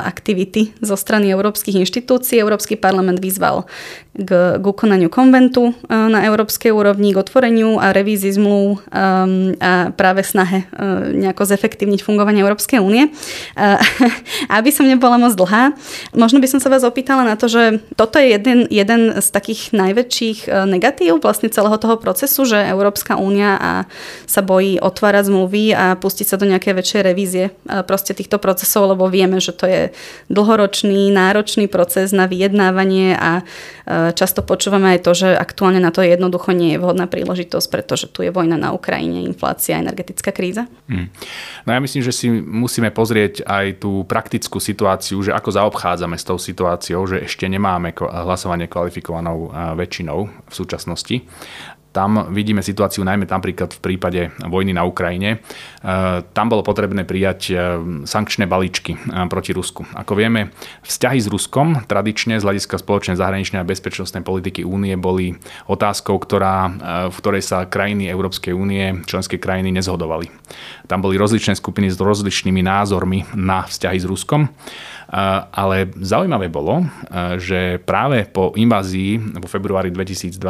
aktivity 0.05 0.77
zo 0.85 0.95
strany 0.95 1.33
európskych 1.33 1.81
inštitúcií. 1.81 2.39
Európsky 2.39 2.77
parlament 2.77 3.19
vyzval 3.19 3.65
k, 4.13 4.61
k 4.61 4.65
ukonaniu 4.65 5.09
konventu 5.09 5.73
eh, 5.73 6.09
na 6.13 6.29
európskej 6.29 6.69
úrovni, 6.69 7.17
k 7.17 7.21
otvoreniu 7.25 7.81
a 7.81 7.97
revízii 7.97 8.37
zmluv 8.37 8.85
eh, 8.85 9.57
a 9.57 9.89
práve 9.93 10.25
snahe 10.25 10.69
nejako 11.13 11.45
zefektívniť 11.49 12.05
fungovanie 12.05 12.45
Európskej 12.45 12.79
únie. 12.83 13.09
Aby 14.57 14.71
som 14.75 14.89
nebola 14.89 15.17
moc 15.17 15.35
dlhá, 15.37 15.73
možno 16.17 16.43
by 16.43 16.49
som 16.49 16.61
sa 16.61 16.69
vás 16.69 16.83
opýtala 16.83 17.25
na 17.25 17.39
to, 17.39 17.49
že 17.49 17.83
toto 17.95 18.19
je 18.19 18.35
jeden, 18.37 18.67
jeden 18.69 19.17
z 19.21 19.27
takých 19.31 19.73
najväčších 19.73 20.51
negatív 20.69 21.23
vlastne 21.23 21.53
celého 21.53 21.77
toho 21.79 21.97
procesu, 22.01 22.45
že 22.45 22.59
Európska 22.59 23.17
únia 23.17 23.57
a 23.59 23.73
sa 24.27 24.43
bojí 24.43 24.81
otvárať 24.83 25.31
zmluvy 25.31 25.65
a 25.73 25.85
pustiť 25.97 26.27
sa 26.27 26.37
do 26.41 26.49
nejakej 26.49 26.75
väčšej 26.75 27.03
revízie 27.05 27.45
proste 27.87 28.17
týchto 28.17 28.43
procesov, 28.43 28.91
lebo 28.91 29.07
vieme, 29.09 29.39
že 29.39 29.55
to 29.55 29.65
je 29.69 29.83
dlhoročný, 30.33 31.13
náročný 31.13 31.71
proces 31.71 32.11
na 32.11 32.27
vyjednávanie 32.27 33.15
a 33.15 33.47
často 34.11 34.43
počúvame 34.43 34.99
aj 34.99 35.07
to, 35.07 35.13
že 35.15 35.29
aktuálne 35.31 35.79
na 35.79 35.95
to 35.95 36.03
jednoducho 36.03 36.51
nie 36.51 36.75
je 36.75 36.83
vhodná 36.83 37.07
príležitosť, 37.07 37.67
pretože 37.71 38.11
tu 38.11 38.27
je 38.27 38.35
vojna 38.35 38.59
na 38.59 38.75
Ukrajine, 38.75 39.23
inflácia, 39.23 39.79
energetická 39.79 40.35
kríza. 40.35 40.67
Hmm. 40.91 41.07
No 41.63 41.71
ja 41.71 41.79
myslím, 41.79 42.03
že 42.03 42.11
si 42.11 42.27
musíme 42.33 42.91
pozrieť 42.91 43.47
aj 43.47 43.79
tú 43.79 44.03
praktickú 44.03 44.59
situáciu, 44.59 45.23
že 45.23 45.31
ako 45.31 45.55
zaobchádzame 45.55 46.19
s 46.19 46.27
tou 46.27 46.41
situáciou, 46.43 47.07
že 47.07 47.23
ešte 47.23 47.47
nemáme 47.47 47.95
hlasovanie 48.01 48.67
kvalifikovanou 48.67 49.55
väčšinou 49.79 50.19
v 50.27 50.55
súčasnosti. 50.55 51.23
Tam 51.93 52.33
vidíme 52.33 52.65
situáciu 52.65 53.05
najmä 53.05 53.29
napríklad 53.29 53.77
v 53.77 53.81
prípade 53.85 54.21
vojny 54.49 54.73
na 54.73 54.89
Ukrajine. 54.89 55.37
E, 55.37 55.39
tam 56.33 56.49
bolo 56.49 56.65
potrebné 56.65 57.05
prijať 57.05 57.41
e, 57.49 57.55
sankčné 58.09 58.49
balíčky 58.49 58.97
e, 58.97 59.29
proti 59.29 59.53
Rusku. 59.53 59.85
Ako 59.93 60.17
vieme, 60.17 60.57
vzťahy 60.89 61.21
s 61.21 61.29
Ruskom 61.29 61.85
tradične 61.85 62.41
z 62.41 62.49
hľadiska 62.49 62.81
spoločnej 62.81 63.21
zahraničnej 63.21 63.61
a 63.61 63.69
bezpečnostnej 63.69 64.25
politiky 64.25 64.65
únie 64.65 64.97
boli 64.97 65.37
otázkou, 65.69 66.17
ktorá, 66.17 66.73
v 67.13 67.17
ktorej 67.21 67.45
sa 67.45 67.69
krajiny 67.69 68.09
Európskej 68.09 68.57
únie, 68.57 69.05
členské 69.05 69.37
krajiny 69.37 69.69
nezhodovali. 69.77 70.33
Tam 70.89 71.05
boli 71.05 71.21
rozličné 71.21 71.53
skupiny 71.61 71.93
s 71.93 72.01
rozličnými 72.01 72.65
názormi 72.65 73.29
na 73.37 73.69
vzťahy 73.69 73.99
s 74.01 74.09
Ruskom. 74.09 74.49
Ale 75.53 75.93
zaujímavé 75.93 76.49
bolo, 76.49 76.89
že 77.37 77.77
práve 77.85 78.25
po 78.25 78.57
invázii 78.57 79.37
vo 79.37 79.45
februári 79.45 79.93
2022 79.93 80.41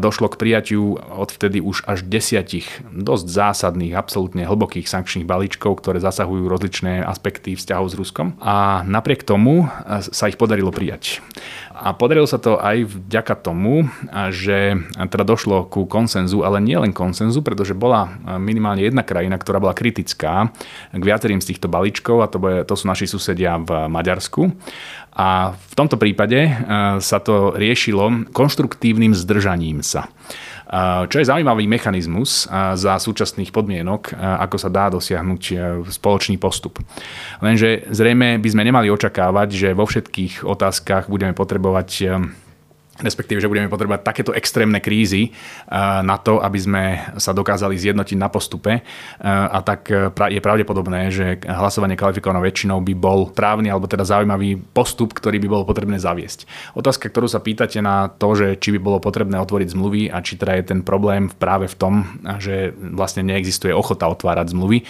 došlo 0.00 0.32
k 0.32 0.40
prijatiu 0.40 0.96
odvtedy 0.96 1.60
už 1.60 1.84
až 1.84 2.00
desiatich 2.08 2.64
dosť 2.88 3.26
zásadných, 3.28 3.92
absolútne 3.92 4.48
hlbokých 4.48 4.88
sankčných 4.88 5.28
balíčkov, 5.28 5.84
ktoré 5.84 6.00
zasahujú 6.00 6.48
rozličné 6.48 7.04
aspekty 7.04 7.60
vzťahov 7.60 7.92
s 7.92 7.94
Ruskom. 8.00 8.40
A 8.40 8.80
napriek 8.88 9.20
tomu 9.20 9.68
sa 10.00 10.32
ich 10.32 10.40
podarilo 10.40 10.72
prijať. 10.72 11.20
A 11.76 11.92
podarilo 11.92 12.24
sa 12.24 12.40
to 12.40 12.56
aj 12.56 12.88
vďaka 12.88 13.36
tomu, 13.44 13.84
že 14.32 14.80
teda 14.96 15.28
došlo 15.28 15.68
ku 15.68 15.84
konsenzu, 15.84 16.40
ale 16.40 16.64
nie 16.64 16.72
len 16.72 16.96
konsenzu, 16.96 17.44
pretože 17.44 17.76
bola 17.76 18.16
minimálne 18.40 18.80
jedna 18.80 19.04
krajina, 19.04 19.36
ktorá 19.36 19.60
bola 19.60 19.76
kritická 19.76 20.48
k 20.96 21.02
viacerým 21.04 21.44
z 21.44 21.52
týchto 21.52 21.68
balíčkov 21.68 22.24
a 22.24 22.30
to, 22.32 22.40
bude, 22.40 22.64
to 22.64 22.74
sú 22.80 22.88
naši 22.88 23.04
susedia 23.04 23.60
v 23.60 23.92
Maďarsku. 23.92 24.48
A 25.16 25.52
v 25.52 25.74
tomto 25.76 26.00
prípade 26.00 26.48
sa 27.04 27.18
to 27.20 27.52
riešilo 27.52 28.32
konštruktívnym 28.32 29.12
zdržaním 29.12 29.84
sa. 29.84 30.08
Čo 31.06 31.16
je 31.22 31.30
zaujímavý 31.30 31.70
mechanizmus 31.70 32.50
za 32.74 32.94
súčasných 32.98 33.54
podmienok, 33.54 34.18
ako 34.18 34.56
sa 34.58 34.66
dá 34.66 34.90
dosiahnuť 34.90 35.42
e, 35.50 35.54
spoločný 35.86 36.42
postup. 36.42 36.82
Lenže 37.38 37.86
zrejme 37.86 38.42
by 38.42 38.48
sme 38.50 38.66
nemali 38.66 38.90
očakávať, 38.90 39.48
že 39.54 39.78
vo 39.78 39.86
všetkých 39.86 40.42
otázkach 40.42 41.06
budeme 41.06 41.38
potrebovať 41.38 41.90
e, 42.02 42.06
respektíve, 43.00 43.40
že 43.40 43.50
budeme 43.50 43.68
potrebovať 43.68 44.00
takéto 44.04 44.32
extrémne 44.32 44.80
krízy 44.80 45.30
eh, 45.30 46.00
na 46.00 46.16
to, 46.16 46.40
aby 46.40 46.58
sme 46.58 46.84
sa 47.20 47.36
dokázali 47.36 47.76
zjednotiť 47.76 48.16
na 48.16 48.28
postupe. 48.32 48.80
Eh, 48.80 48.82
a 49.28 49.60
tak 49.60 49.88
eh, 49.92 50.08
je 50.32 50.40
pravdepodobné, 50.40 51.12
že 51.12 51.40
hlasovanie 51.44 51.98
kvalifikovanou 51.98 52.44
väčšinou 52.44 52.80
by 52.80 52.94
bol 52.96 53.28
právny 53.32 53.68
alebo 53.68 53.88
teda 53.88 54.04
zaujímavý 54.06 54.60
postup, 54.72 55.12
ktorý 55.12 55.40
by 55.42 55.48
bolo 55.48 55.64
potrebné 55.68 56.00
zaviesť. 56.00 56.48
Otázka, 56.76 57.12
ktorú 57.12 57.28
sa 57.28 57.40
pýtate 57.42 57.80
na 57.84 58.08
to, 58.08 58.32
že 58.36 58.56
či 58.60 58.72
by 58.76 58.78
bolo 58.80 58.98
potrebné 59.00 59.36
otvoriť 59.40 59.68
zmluvy 59.72 60.02
a 60.12 60.20
či 60.24 60.40
teda 60.40 60.56
je 60.60 60.64
ten 60.72 60.80
problém 60.80 61.28
práve 61.28 61.68
v 61.68 61.76
tom, 61.76 61.94
že 62.40 62.72
vlastne 62.76 63.24
neexistuje 63.26 63.72
ochota 63.72 64.08
otvárať 64.08 64.52
zmluvy, 64.52 64.86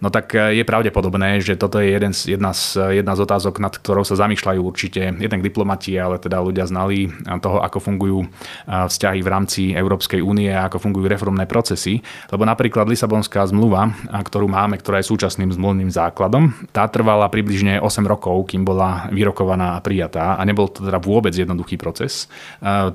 no 0.00 0.08
tak 0.08 0.32
je 0.32 0.64
pravdepodobné, 0.64 1.42
že 1.44 1.58
toto 1.58 1.82
je 1.82 1.92
jeden 1.92 2.12
z, 2.14 2.36
jedna, 2.36 2.52
z, 2.54 2.98
jedna 3.00 3.12
z 3.14 3.20
otázok, 3.24 3.60
nad 3.60 3.74
ktorou 3.74 4.04
sa 4.06 4.16
zamýšľajú 4.16 4.60
určite 4.62 5.12
jednak 5.14 5.44
diplomati, 5.44 5.94
ale 5.98 6.16
teda 6.16 6.40
ľudia 6.40 6.64
znali 6.64 6.87
signály 6.88 7.12
toho, 7.40 7.60
ako 7.60 7.78
fungujú 7.78 8.18
vzťahy 8.66 9.20
v 9.20 9.28
rámci 9.28 9.62
Európskej 9.76 10.24
únie 10.24 10.48
a 10.48 10.66
ako 10.66 10.80
fungujú 10.80 11.06
reformné 11.06 11.44
procesy. 11.44 12.00
Lebo 12.32 12.48
napríklad 12.48 12.88
Lisabonská 12.88 13.44
zmluva, 13.46 13.92
ktorú 14.08 14.48
máme, 14.48 14.80
ktorá 14.80 15.04
je 15.04 15.12
súčasným 15.12 15.52
zmluvným 15.52 15.92
základom, 15.92 16.72
tá 16.72 16.88
trvala 16.88 17.28
približne 17.28 17.78
8 17.84 18.04
rokov, 18.08 18.48
kým 18.48 18.64
bola 18.64 19.06
vyrokovaná 19.12 19.76
a 19.78 19.82
prijatá 19.84 20.40
a 20.40 20.42
nebol 20.48 20.72
to 20.72 20.84
teda 20.84 20.98
vôbec 20.98 21.36
jednoduchý 21.36 21.76
proces. 21.76 22.26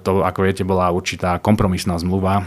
To, 0.04 0.26
ako 0.26 0.40
viete, 0.42 0.66
bola 0.66 0.90
určitá 0.90 1.38
kompromisná 1.38 1.96
zmluva, 2.02 2.42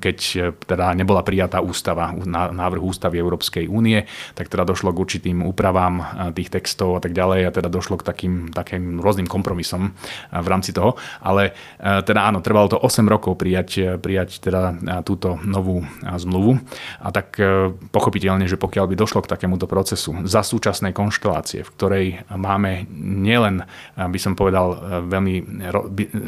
keď 0.00 0.18
teda 0.64 0.96
nebola 0.96 1.20
prijatá 1.20 1.60
ústava, 1.60 2.10
návrh 2.24 2.82
ústavy 2.82 3.20
Európskej 3.20 3.68
únie, 3.68 4.08
tak 4.32 4.48
teda 4.48 4.64
došlo 4.64 4.90
k 4.96 5.00
určitým 5.04 5.44
úpravám 5.44 6.32
tých 6.32 6.48
textov 6.48 6.96
a 6.96 7.00
tak 7.02 7.12
ďalej 7.12 7.40
a 7.48 7.54
teda 7.54 7.68
došlo 7.68 8.00
k 8.00 8.06
takým, 8.06 8.34
takým 8.50 8.98
rôznym 9.02 9.28
kompromisom 9.28 9.92
v 10.30 10.46
rámci 10.54 10.70
toho, 10.70 10.94
ale 11.18 11.50
e, 11.82 12.02
teda 12.06 12.30
áno, 12.30 12.38
trvalo 12.38 12.70
to 12.70 12.78
8 12.78 13.02
rokov 13.10 13.34
prijať, 13.34 13.70
e, 13.82 13.82
prijať 13.98 14.38
teda 14.38 14.62
e, 14.70 14.74
túto 15.02 15.42
novú 15.42 15.82
zmluvu 16.04 16.62
a 17.02 17.10
tak 17.10 17.36
pochopiteľne, 17.90 18.46
že 18.46 18.60
pokiaľ 18.60 18.86
by 18.86 18.94
došlo 18.94 19.26
k 19.26 19.30
takémuto 19.34 19.66
procesu 19.66 20.14
za 20.22 20.46
súčasnej 20.46 20.94
konštelácie, 20.94 21.66
v 21.66 21.72
ktorej 21.74 22.06
máme 22.30 22.86
nielen, 22.94 23.66
by 23.96 24.18
som 24.20 24.38
povedal, 24.38 25.02
veľmi 25.08 25.64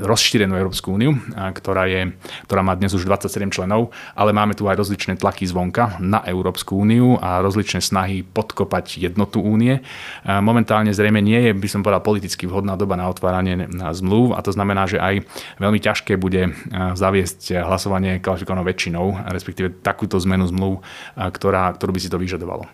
rozšírenú 0.03 0.57
Európsku 0.57 0.97
úniu, 0.97 1.15
ktorá, 1.37 1.87
je, 1.87 2.17
ktorá 2.49 2.65
má 2.65 2.75
dnes 2.75 2.97
už 2.97 3.07
27 3.07 3.53
členov, 3.53 3.95
ale 4.17 4.33
máme 4.33 4.57
tu 4.57 4.67
aj 4.67 4.81
rozličné 4.81 5.21
tlaky 5.21 5.47
zvonka 5.47 6.01
na 6.01 6.25
Európsku 6.25 6.75
úniu 6.75 7.21
a 7.21 7.45
rozličné 7.45 7.85
snahy 7.85 8.25
podkopať 8.25 8.99
jednotu 8.99 9.39
únie. 9.45 9.85
Momentálne 10.25 10.91
zrejme 10.91 11.21
nie 11.21 11.39
je, 11.39 11.51
by 11.53 11.69
som 11.69 11.85
povedal, 11.85 12.03
politicky 12.03 12.49
vhodná 12.49 12.75
doba 12.75 12.97
na 12.97 13.07
otváranie 13.13 13.69
zmluv 13.93 14.16
zmluv 14.17 14.33
a 14.33 14.41
to 14.41 14.51
znamená, 14.57 14.89
že 14.89 14.97
aj 14.97 15.29
veľmi 15.61 15.77
ťažké 15.77 16.17
bude 16.17 16.49
e, 16.49 16.51
zaviesť 16.97 17.61
hlasovanie 17.61 18.17
kvalifikovanou 18.25 18.65
väčšinou, 18.65 19.29
respektíve 19.29 19.85
takúto 19.85 20.17
zmenu 20.25 20.49
zmluv, 20.49 20.81
e, 20.81 21.29
ktorá, 21.29 21.77
ktorú 21.77 21.93
by 21.93 22.01
si 22.01 22.09
to 22.09 22.17
vyžadovalo. 22.17 22.65
E, 22.65 22.69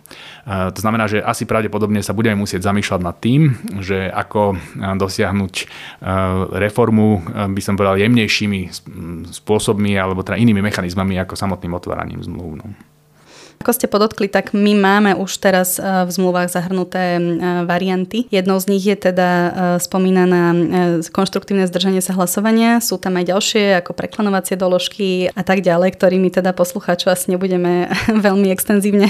to 0.71 0.79
znamená, 0.79 1.11
že 1.11 1.19
asi 1.19 1.43
pravdepodobne 1.43 1.99
sa 1.99 2.15
budeme 2.15 2.39
musieť 2.39 2.63
zamýšľať 2.63 3.01
nad 3.03 3.15
tým, 3.19 3.51
že 3.83 4.07
ako 4.07 4.55
dosiahnuť 4.95 5.53
reformu, 6.53 7.25
by 7.51 7.61
som 7.61 7.75
povedal, 7.75 7.99
jemnejšími 7.99 8.61
spôsobmi 9.33 9.97
alebo 9.97 10.21
teda 10.21 10.39
inými 10.39 10.61
mechanizmami 10.63 11.17
ako 11.19 11.35
samotným 11.35 11.73
otváraním 11.75 12.21
zmluv. 12.21 12.63
No. 12.63 12.92
Ako 13.63 13.71
ste 13.71 13.87
podotkli, 13.87 14.27
tak 14.27 14.51
my 14.51 14.75
máme 14.75 15.11
už 15.15 15.39
teraz 15.39 15.79
v 15.79 16.09
zmluvách 16.11 16.51
zahrnuté 16.51 17.15
varianty. 17.63 18.27
Jednou 18.27 18.59
z 18.59 18.75
nich 18.75 18.83
je 18.83 18.99
teda 18.99 19.55
spomínaná 19.79 20.51
konštruktívne 21.15 21.63
zdržanie 21.71 22.03
sa 22.03 22.11
hlasovania. 22.11 22.83
Sú 22.83 22.99
tam 22.99 23.15
aj 23.15 23.31
ďalšie, 23.31 23.79
ako 23.79 23.95
preklanovacie 23.95 24.59
doložky 24.59 25.31
a 25.31 25.47
tak 25.47 25.63
ďalej, 25.63 25.95
ktorými 25.95 26.27
teda 26.27 26.51
poslucháčov 26.51 27.15
asi 27.15 27.31
nebudeme 27.31 27.87
veľmi 28.27 28.51
extenzívne 28.51 29.07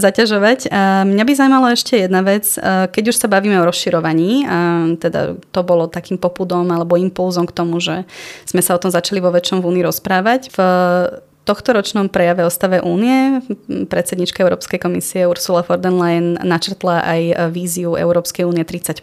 zaťažovať. 0.00 0.72
Mňa 1.04 1.24
by 1.28 1.32
zaujímalo 1.36 1.68
ešte 1.68 2.08
jedna 2.08 2.24
vec. 2.24 2.48
Keď 2.64 3.04
už 3.12 3.16
sa 3.20 3.28
bavíme 3.28 3.60
o 3.60 3.68
rozširovaní, 3.68 4.48
teda 5.04 5.36
to 5.52 5.60
bolo 5.68 5.84
takým 5.84 6.16
popudom 6.16 6.64
alebo 6.72 6.96
impulzom 6.96 7.44
k 7.44 7.52
tomu, 7.52 7.76
že 7.76 8.08
sme 8.48 8.64
sa 8.64 8.72
o 8.72 8.80
tom 8.80 8.88
začali 8.88 9.20
vo 9.20 9.28
väčšom 9.28 9.60
v 9.60 9.84
rozprávať. 9.84 10.48
V 10.48 10.58
tohto 11.48 11.72
ročnom 11.72 12.12
prejave 12.12 12.44
o 12.44 12.52
stave 12.52 12.84
únie 12.84 13.40
predsednička 13.88 14.44
Európskej 14.44 14.76
komisie 14.76 15.24
Ursula 15.24 15.64
von 15.64 15.80
der 15.80 15.96
Leyen 15.96 16.36
načrtla 16.44 17.00
aj 17.00 17.48
víziu 17.56 17.96
Európskej 17.96 18.44
únie 18.44 18.68
30+. 18.68 19.00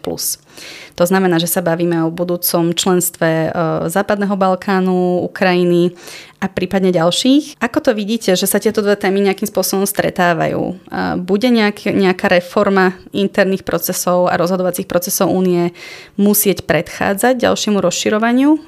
To 0.96 1.04
znamená, 1.04 1.42
že 1.42 1.50
sa 1.50 1.60
bavíme 1.60 2.06
o 2.06 2.14
budúcom 2.14 2.72
členstve 2.72 3.28
e, 3.28 3.48
Západného 3.92 4.32
Balkánu, 4.38 5.26
Ukrajiny 5.28 5.92
a 6.40 6.48
prípadne 6.48 6.88
ďalších. 6.88 7.60
Ako 7.60 7.84
to 7.84 7.92
vidíte, 7.92 8.32
že 8.32 8.48
sa 8.48 8.56
tieto 8.56 8.80
dve 8.80 8.96
témy 8.96 9.20
nejakým 9.20 9.44
spôsobom 9.44 9.84
stretávajú? 9.84 10.62
E, 10.72 10.74
bude 11.20 11.52
nejak, 11.52 11.92
nejaká 11.92 12.32
reforma 12.32 12.96
interných 13.12 13.66
procesov 13.66 14.32
a 14.32 14.40
rozhodovacích 14.40 14.88
procesov 14.88 15.28
únie 15.28 15.76
musieť 16.16 16.64
predchádzať 16.64 17.44
ďalšiemu 17.44 17.76
rozširovaniu, 17.82 18.50
e, 18.56 18.60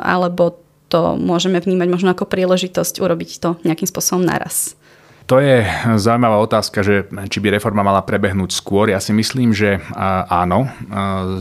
alebo 0.00 0.63
to 0.94 1.18
môžeme 1.18 1.58
vnímať 1.58 1.90
možno 1.90 2.14
ako 2.14 2.30
príležitosť 2.30 3.02
urobiť 3.02 3.30
to 3.42 3.58
nejakým 3.66 3.90
spôsobom 3.90 4.22
naraz. 4.22 4.78
To 5.24 5.40
je 5.40 5.64
zaujímavá 5.96 6.36
otázka, 6.36 6.84
že 6.84 7.08
či 7.32 7.40
by 7.40 7.56
reforma 7.56 7.80
mala 7.80 8.04
prebehnúť 8.04 8.52
skôr. 8.52 8.92
Ja 8.92 9.00
si 9.00 9.16
myslím, 9.16 9.56
že 9.56 9.80
áno, 10.28 10.68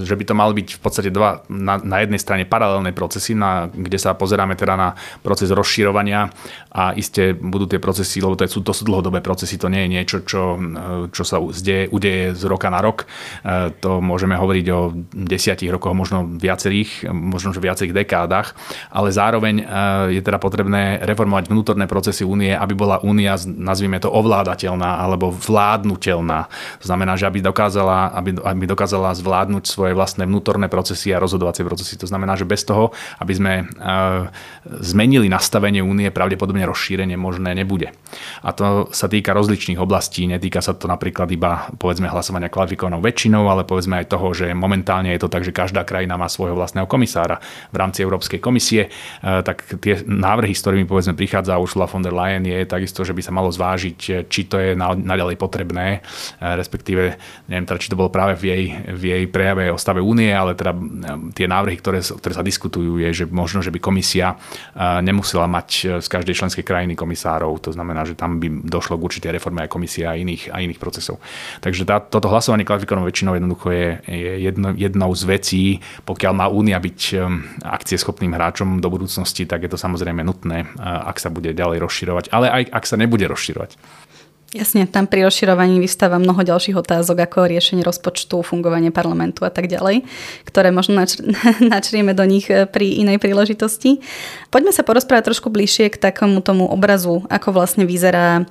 že 0.08 0.16
by 0.16 0.24
to 0.24 0.32
mali 0.32 0.64
byť 0.64 0.68
v 0.76 0.82
podstate 0.82 1.10
dva, 1.12 1.44
na, 1.52 1.76
na 1.84 2.00
jednej 2.00 2.16
strane 2.16 2.48
paralelné 2.48 2.96
procesy, 2.96 3.36
na, 3.36 3.68
kde 3.68 4.00
sa 4.00 4.16
pozeráme 4.16 4.56
teda 4.56 4.80
na 4.80 4.96
proces 5.20 5.52
rozširovania 5.52 6.32
a 6.72 6.96
iste 6.96 7.36
budú 7.36 7.68
tie 7.68 7.84
procesy, 7.84 8.24
lebo 8.24 8.40
to 8.40 8.48
sú, 8.48 8.64
to 8.64 8.72
sú 8.72 8.88
dlhodobé 8.88 9.20
procesy, 9.20 9.60
to 9.60 9.68
nie 9.68 9.84
je 9.84 9.94
niečo, 10.00 10.18
čo, 10.24 10.56
čo 11.12 11.24
sa 11.28 11.44
udeje, 11.44 11.92
udeje 11.92 12.40
z 12.40 12.44
roka 12.48 12.72
na 12.72 12.80
rok. 12.80 13.04
To 13.84 14.00
môžeme 14.00 14.40
hovoriť 14.40 14.66
o 14.72 14.96
desiatich 15.12 15.68
rokoch, 15.68 15.92
možno 15.92 16.24
viacerých, 16.24 17.12
možno 17.12 17.52
že 17.52 17.60
viacerých 17.60 18.00
dekádach, 18.00 18.56
ale 18.96 19.12
zároveň 19.12 19.56
je 20.16 20.24
teda 20.24 20.40
potrebné 20.40 21.04
reformovať 21.04 21.52
vnútorné 21.52 21.84
procesy 21.84 22.24
únie, 22.24 22.56
aby 22.56 22.72
bola 22.80 23.04
únia 23.04 23.36
na 23.44 23.73
nazvime 23.74 23.98
to 23.98 24.14
ovládateľná 24.14 25.02
alebo 25.02 25.34
vládnutelná. 25.34 26.46
To 26.78 26.86
znamená, 26.86 27.18
že 27.18 27.26
aby 27.26 27.42
dokázala, 27.42 28.14
aby, 28.14 28.38
aby 28.38 28.70
dokázala 28.70 29.18
zvládnuť 29.18 29.66
svoje 29.66 29.98
vlastné 29.98 30.30
vnútorné 30.30 30.70
procesy 30.70 31.10
a 31.10 31.18
rozhodovacie 31.18 31.66
procesy. 31.66 31.98
To 31.98 32.06
znamená, 32.06 32.38
že 32.38 32.46
bez 32.46 32.62
toho, 32.62 32.94
aby 33.18 33.34
sme 33.34 33.54
uh, 33.66 34.30
zmenili 34.86 35.26
nastavenie 35.26 35.82
únie, 35.82 36.14
pravdepodobne 36.14 36.70
rozšírenie 36.70 37.18
možné 37.18 37.58
nebude. 37.58 37.90
A 38.46 38.54
to 38.54 38.94
sa 38.94 39.10
týka 39.10 39.34
rozličných 39.34 39.82
oblastí. 39.82 40.30
Netýka 40.30 40.62
sa 40.62 40.78
to 40.78 40.86
napríklad 40.86 41.34
iba 41.34 41.74
povedzme 41.82 42.06
hlasovania 42.06 42.54
kvalifikovanou 42.54 43.02
väčšinou, 43.02 43.50
ale 43.50 43.66
povedzme 43.66 44.06
aj 44.06 44.14
toho, 44.14 44.38
že 44.38 44.54
momentálne 44.54 45.10
je 45.18 45.26
to 45.26 45.34
tak, 45.34 45.42
že 45.42 45.50
každá 45.50 45.82
krajina 45.82 46.14
má 46.14 46.30
svojho 46.30 46.54
vlastného 46.54 46.86
komisára 46.86 47.42
v 47.74 47.82
rámci 47.82 48.06
Európskej 48.06 48.38
komisie. 48.38 48.94
Uh, 49.26 49.42
tak 49.42 49.66
tie 49.82 50.06
návrhy, 50.06 50.54
s 50.54 50.62
ktorými 50.62 50.86
povedzme 50.86 51.18
prichádza 51.18 51.58
Ursula 51.58 51.90
von 51.90 52.06
der 52.06 52.14
Leyen, 52.14 52.46
je 52.46 52.70
takisto, 52.70 53.02
že 53.02 53.16
by 53.16 53.22
sa 53.24 53.32
malo 53.32 53.50
zvládnuť 53.50 53.63
zvážiť, 53.64 54.28
či 54.28 54.42
to 54.52 54.60
je 54.60 54.76
naďalej 54.76 55.40
potrebné, 55.40 56.04
e, 56.04 56.52
respektíve, 56.60 57.16
neviem 57.48 57.64
teda, 57.64 57.80
či 57.80 57.88
to 57.88 57.96
bolo 57.96 58.12
práve 58.12 58.36
v 58.36 58.44
jej, 58.52 58.64
v 58.92 59.04
jej 59.08 59.24
prejave 59.32 59.72
o 59.72 59.80
stave 59.80 60.04
únie, 60.04 60.36
ale 60.36 60.52
teda 60.52 60.76
tie 61.32 61.48
návrhy, 61.48 61.80
ktoré, 61.80 62.04
ktoré 62.04 62.34
sa 62.36 62.44
diskutujú, 62.44 63.00
je, 63.00 63.24
že 63.24 63.26
možno, 63.32 63.64
že 63.64 63.72
by 63.72 63.80
komisia 63.80 64.36
e, 64.36 65.00
nemusela 65.00 65.48
mať 65.48 66.04
z 66.04 66.08
každej 66.12 66.36
členskej 66.36 66.68
krajiny 66.68 67.00
komisárov. 67.00 67.56
To 67.64 67.72
znamená, 67.72 68.04
že 68.04 68.20
tam 68.20 68.44
by 68.44 68.68
došlo 68.68 69.00
k 69.00 69.06
určitej 69.08 69.32
reforme 69.40 69.64
aj 69.64 69.72
komisie 69.72 70.04
a 70.04 70.20
iných, 70.20 70.52
a 70.52 70.60
iných 70.60 70.82
procesov. 70.82 71.24
Takže 71.64 71.88
tá, 71.88 72.04
toto 72.04 72.28
hlasovanie 72.28 72.68
kvalifikovanou 72.68 73.08
väčšinou 73.08 73.40
jednoducho 73.40 73.72
je, 73.72 73.88
je 74.12 74.32
jedno, 74.44 74.76
jednou 74.76 75.12
z 75.16 75.24
vecí, 75.24 75.64
pokiaľ 76.04 76.34
má 76.36 76.52
únia 76.52 76.76
byť 76.84 77.00
akcieschopným 77.64 78.36
hráčom 78.36 78.84
do 78.84 78.90
budúcnosti, 78.92 79.48
tak 79.48 79.64
je 79.64 79.72
to 79.72 79.80
samozrejme 79.80 80.26
nutné, 80.26 80.68
ak 80.82 81.22
sa 81.22 81.30
bude 81.30 81.54
ďalej 81.54 81.78
rozširovať, 81.80 82.26
ale 82.34 82.50
aj 82.50 82.64
ak 82.74 82.84
sa 82.90 82.98
nebude 82.98 83.24
rozširovať 83.30 83.53
rozširovať. 83.54 83.78
Jasne, 84.54 84.86
tam 84.86 85.10
pri 85.10 85.26
rozširovaní 85.26 85.82
vystáva 85.82 86.22
mnoho 86.22 86.46
ďalších 86.46 86.78
otázok, 86.78 87.26
ako 87.26 87.50
riešenie 87.50 87.82
rozpočtu, 87.82 88.46
fungovanie 88.46 88.94
parlamentu 88.94 89.50
a 89.50 89.50
tak 89.50 89.66
ďalej, 89.66 90.06
ktoré 90.46 90.70
možno 90.70 90.94
načr- 91.02 91.26
načrieme 91.74 92.14
do 92.14 92.22
nich 92.22 92.46
e, 92.54 92.70
pri 92.70 93.02
inej 93.02 93.18
príležitosti. 93.18 94.06
Poďme 94.54 94.70
sa 94.70 94.86
porozprávať 94.86 95.34
trošku 95.34 95.50
bližšie 95.50 95.90
k 95.90 95.98
takomu 95.98 96.38
tomu 96.46 96.70
obrazu, 96.70 97.26
ako 97.34 97.50
vlastne 97.50 97.90
vyzerá 97.90 98.46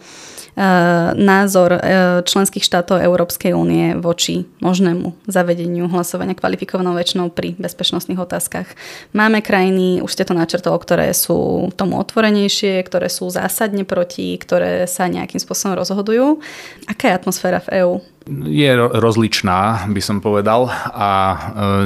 názor 1.16 1.72
e, 1.72 1.80
členských 2.28 2.60
štátov 2.60 3.00
Európskej 3.00 3.56
únie 3.56 3.96
voči 3.96 4.44
možnému 4.60 5.16
zavedeniu 5.24 5.88
hlasovania 5.88 6.36
kvalifikovanou 6.36 6.92
väčšinou 6.92 7.32
pri 7.32 7.56
bezpečnostných 7.56 8.20
otázkach. 8.20 8.68
Máme 9.16 9.40
krajiny, 9.40 10.04
už 10.04 10.12
ste 10.12 10.28
to 10.28 10.36
načrtol, 10.36 10.76
ktoré 10.76 11.16
sú 11.16 11.72
tomu 11.72 11.96
otvorenejšie, 11.96 12.84
ktoré 12.84 13.08
sú 13.08 13.32
zásadne 13.32 13.88
proti, 13.88 14.36
ktoré 14.36 14.84
sa 14.84 15.08
nejakým 15.08 15.40
spôsobom 15.40 15.80
rozhodujú. 15.80 16.44
Aká 16.84 17.08
je 17.08 17.16
atmosféra 17.16 17.64
v 17.64 17.68
EÚ? 17.80 17.94
Je 18.28 18.70
rozličná, 18.76 19.90
by 19.90 20.02
som 20.02 20.22
povedal. 20.22 20.70
A 20.94 21.10
e, 21.10 21.36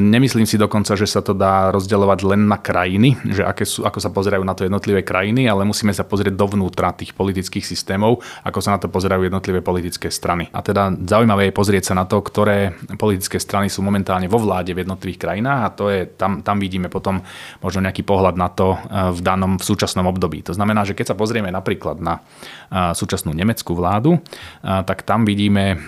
nemyslím 0.04 0.44
si 0.44 0.60
dokonca, 0.60 0.92
že 0.92 1.08
sa 1.08 1.24
to 1.24 1.32
dá 1.32 1.72
rozdeľovať 1.72 2.20
len 2.28 2.44
na 2.44 2.60
krajiny, 2.60 3.16
že 3.24 3.42
aké 3.42 3.64
sú, 3.64 3.84
ako 3.88 3.98
sa 4.00 4.12
pozerajú 4.12 4.44
na 4.44 4.52
to 4.52 4.68
jednotlivé 4.68 5.00
krajiny, 5.00 5.48
ale 5.48 5.64
musíme 5.64 5.92
sa 5.96 6.04
pozrieť 6.04 6.36
dovnútra 6.36 6.92
tých 6.92 7.16
politických 7.16 7.64
systémov, 7.64 8.20
ako 8.44 8.58
sa 8.60 8.76
na 8.76 8.78
to 8.80 8.92
pozerajú 8.92 9.24
jednotlivé 9.24 9.64
politické 9.64 10.12
strany. 10.12 10.52
A 10.52 10.60
teda 10.60 10.92
zaujímavé 10.92 11.48
je 11.48 11.56
pozrieť 11.56 11.92
sa 11.92 11.94
na 11.96 12.04
to, 12.04 12.20
ktoré 12.20 12.76
politické 13.00 13.40
strany 13.40 13.72
sú 13.72 13.80
momentálne 13.80 14.28
vo 14.28 14.36
vláde 14.36 14.76
v 14.76 14.84
jednotlivých 14.84 15.20
krajinách 15.20 15.60
a 15.64 15.68
to 15.72 15.84
je, 15.88 16.00
tam, 16.20 16.44
tam 16.44 16.60
vidíme 16.60 16.92
potom 16.92 17.24
možno 17.64 17.80
nejaký 17.80 18.04
pohľad 18.04 18.36
na 18.36 18.48
to 18.52 18.76
e, 18.76 18.78
v 19.16 19.20
danom, 19.24 19.56
v 19.56 19.64
súčasnom 19.64 20.04
období. 20.04 20.44
To 20.44 20.52
znamená, 20.52 20.84
že 20.84 20.92
keď 20.92 21.14
sa 21.14 21.16
pozrieme 21.16 21.48
napríklad 21.48 21.96
na 21.96 22.20
e, 22.68 22.92
súčasnú 22.92 23.32
nemeckú 23.32 23.72
vládu, 23.72 24.18
tak 24.62 25.04
tam 25.06 25.22
vidíme, 25.28 25.78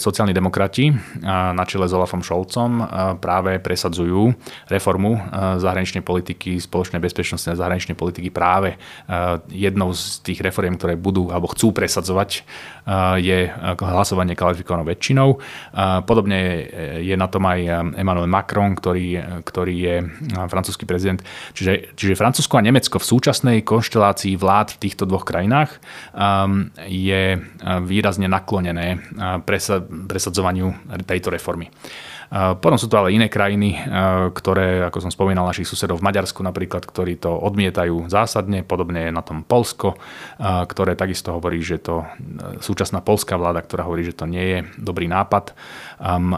sociálni 0.00 0.34
demokrati 0.34 0.90
na 1.24 1.64
čele 1.68 1.86
s 1.88 1.94
Olafom 1.94 2.20
Šolcom 2.24 2.84
práve 3.20 3.62
presadzujú 3.62 4.34
reformu 4.68 5.18
zahraničnej 5.60 6.02
politiky, 6.04 6.58
spoločnej 6.58 6.98
bezpečnostnej 6.98 7.54
a 7.54 7.60
zahraničnej 7.60 7.96
politiky 7.96 8.32
práve 8.32 8.76
jednou 9.48 9.92
z 9.94 10.22
tých 10.24 10.40
reforiem, 10.42 10.76
ktoré 10.76 10.96
budú 10.98 11.30
alebo 11.30 11.50
chcú 11.52 11.72
presadzovať 11.72 12.42
je 13.20 13.38
hlasovanie 13.78 14.34
kvalifikovanou 14.34 14.88
väčšinou. 14.88 15.38
Podobne 16.08 16.66
je 17.00 17.14
na 17.14 17.28
tom 17.30 17.46
aj 17.46 17.60
Emmanuel 17.94 18.26
Macron, 18.26 18.74
ktorý, 18.74 19.20
ktorý 19.46 19.74
je 19.76 19.96
francúzsky 20.50 20.88
prezident. 20.88 21.22
Čiže, 21.54 21.94
čiže 21.94 22.18
Francúzsko 22.18 22.58
a 22.58 22.64
Nemecko 22.64 22.98
v 22.98 23.08
súčasnej 23.08 23.58
konštelácii 23.62 24.34
vlád 24.34 24.74
v 24.74 24.80
týchto 24.82 25.06
dvoch 25.06 25.22
krajinách 25.22 25.78
je 26.88 27.38
výrazne 27.86 28.26
naklonené 28.26 28.98
presadzovaniu 29.78 30.74
tejto 31.06 31.30
reformy. 31.30 31.70
Potom 32.30 32.78
sú 32.78 32.86
tu 32.86 32.94
ale 32.94 33.10
iné 33.10 33.26
krajiny, 33.26 33.74
ktoré, 34.30 34.86
ako 34.86 35.02
som 35.02 35.10
spomínal, 35.10 35.50
našich 35.50 35.66
susedov 35.66 35.98
v 35.98 36.06
Maďarsku 36.06 36.38
napríklad, 36.46 36.86
ktorí 36.86 37.18
to 37.18 37.34
odmietajú 37.34 38.06
zásadne, 38.06 38.62
podobne 38.62 39.10
je 39.10 39.12
na 39.12 39.18
tom 39.18 39.42
Polsko, 39.42 39.98
ktoré 40.38 40.94
takisto 40.94 41.34
hovorí, 41.34 41.58
že 41.58 41.82
to 41.82 42.06
súčasná 42.62 43.02
polská 43.02 43.34
vláda, 43.34 43.66
ktorá 43.66 43.82
hovorí, 43.82 44.06
že 44.06 44.14
to 44.14 44.30
nie 44.30 44.46
je 44.46 44.58
dobrý 44.78 45.10
nápad. 45.10 45.58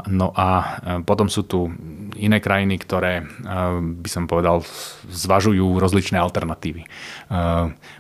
No 0.09 0.33
a 0.33 0.81
potom 1.05 1.29
sú 1.29 1.45
tu 1.45 1.69
iné 2.17 2.41
krajiny, 2.41 2.81
ktoré 2.81 3.29
by 3.77 4.09
som 4.09 4.25
povedal 4.25 4.65
zvažujú 5.13 5.77
rozličné 5.77 6.17
alternatívy. 6.17 6.89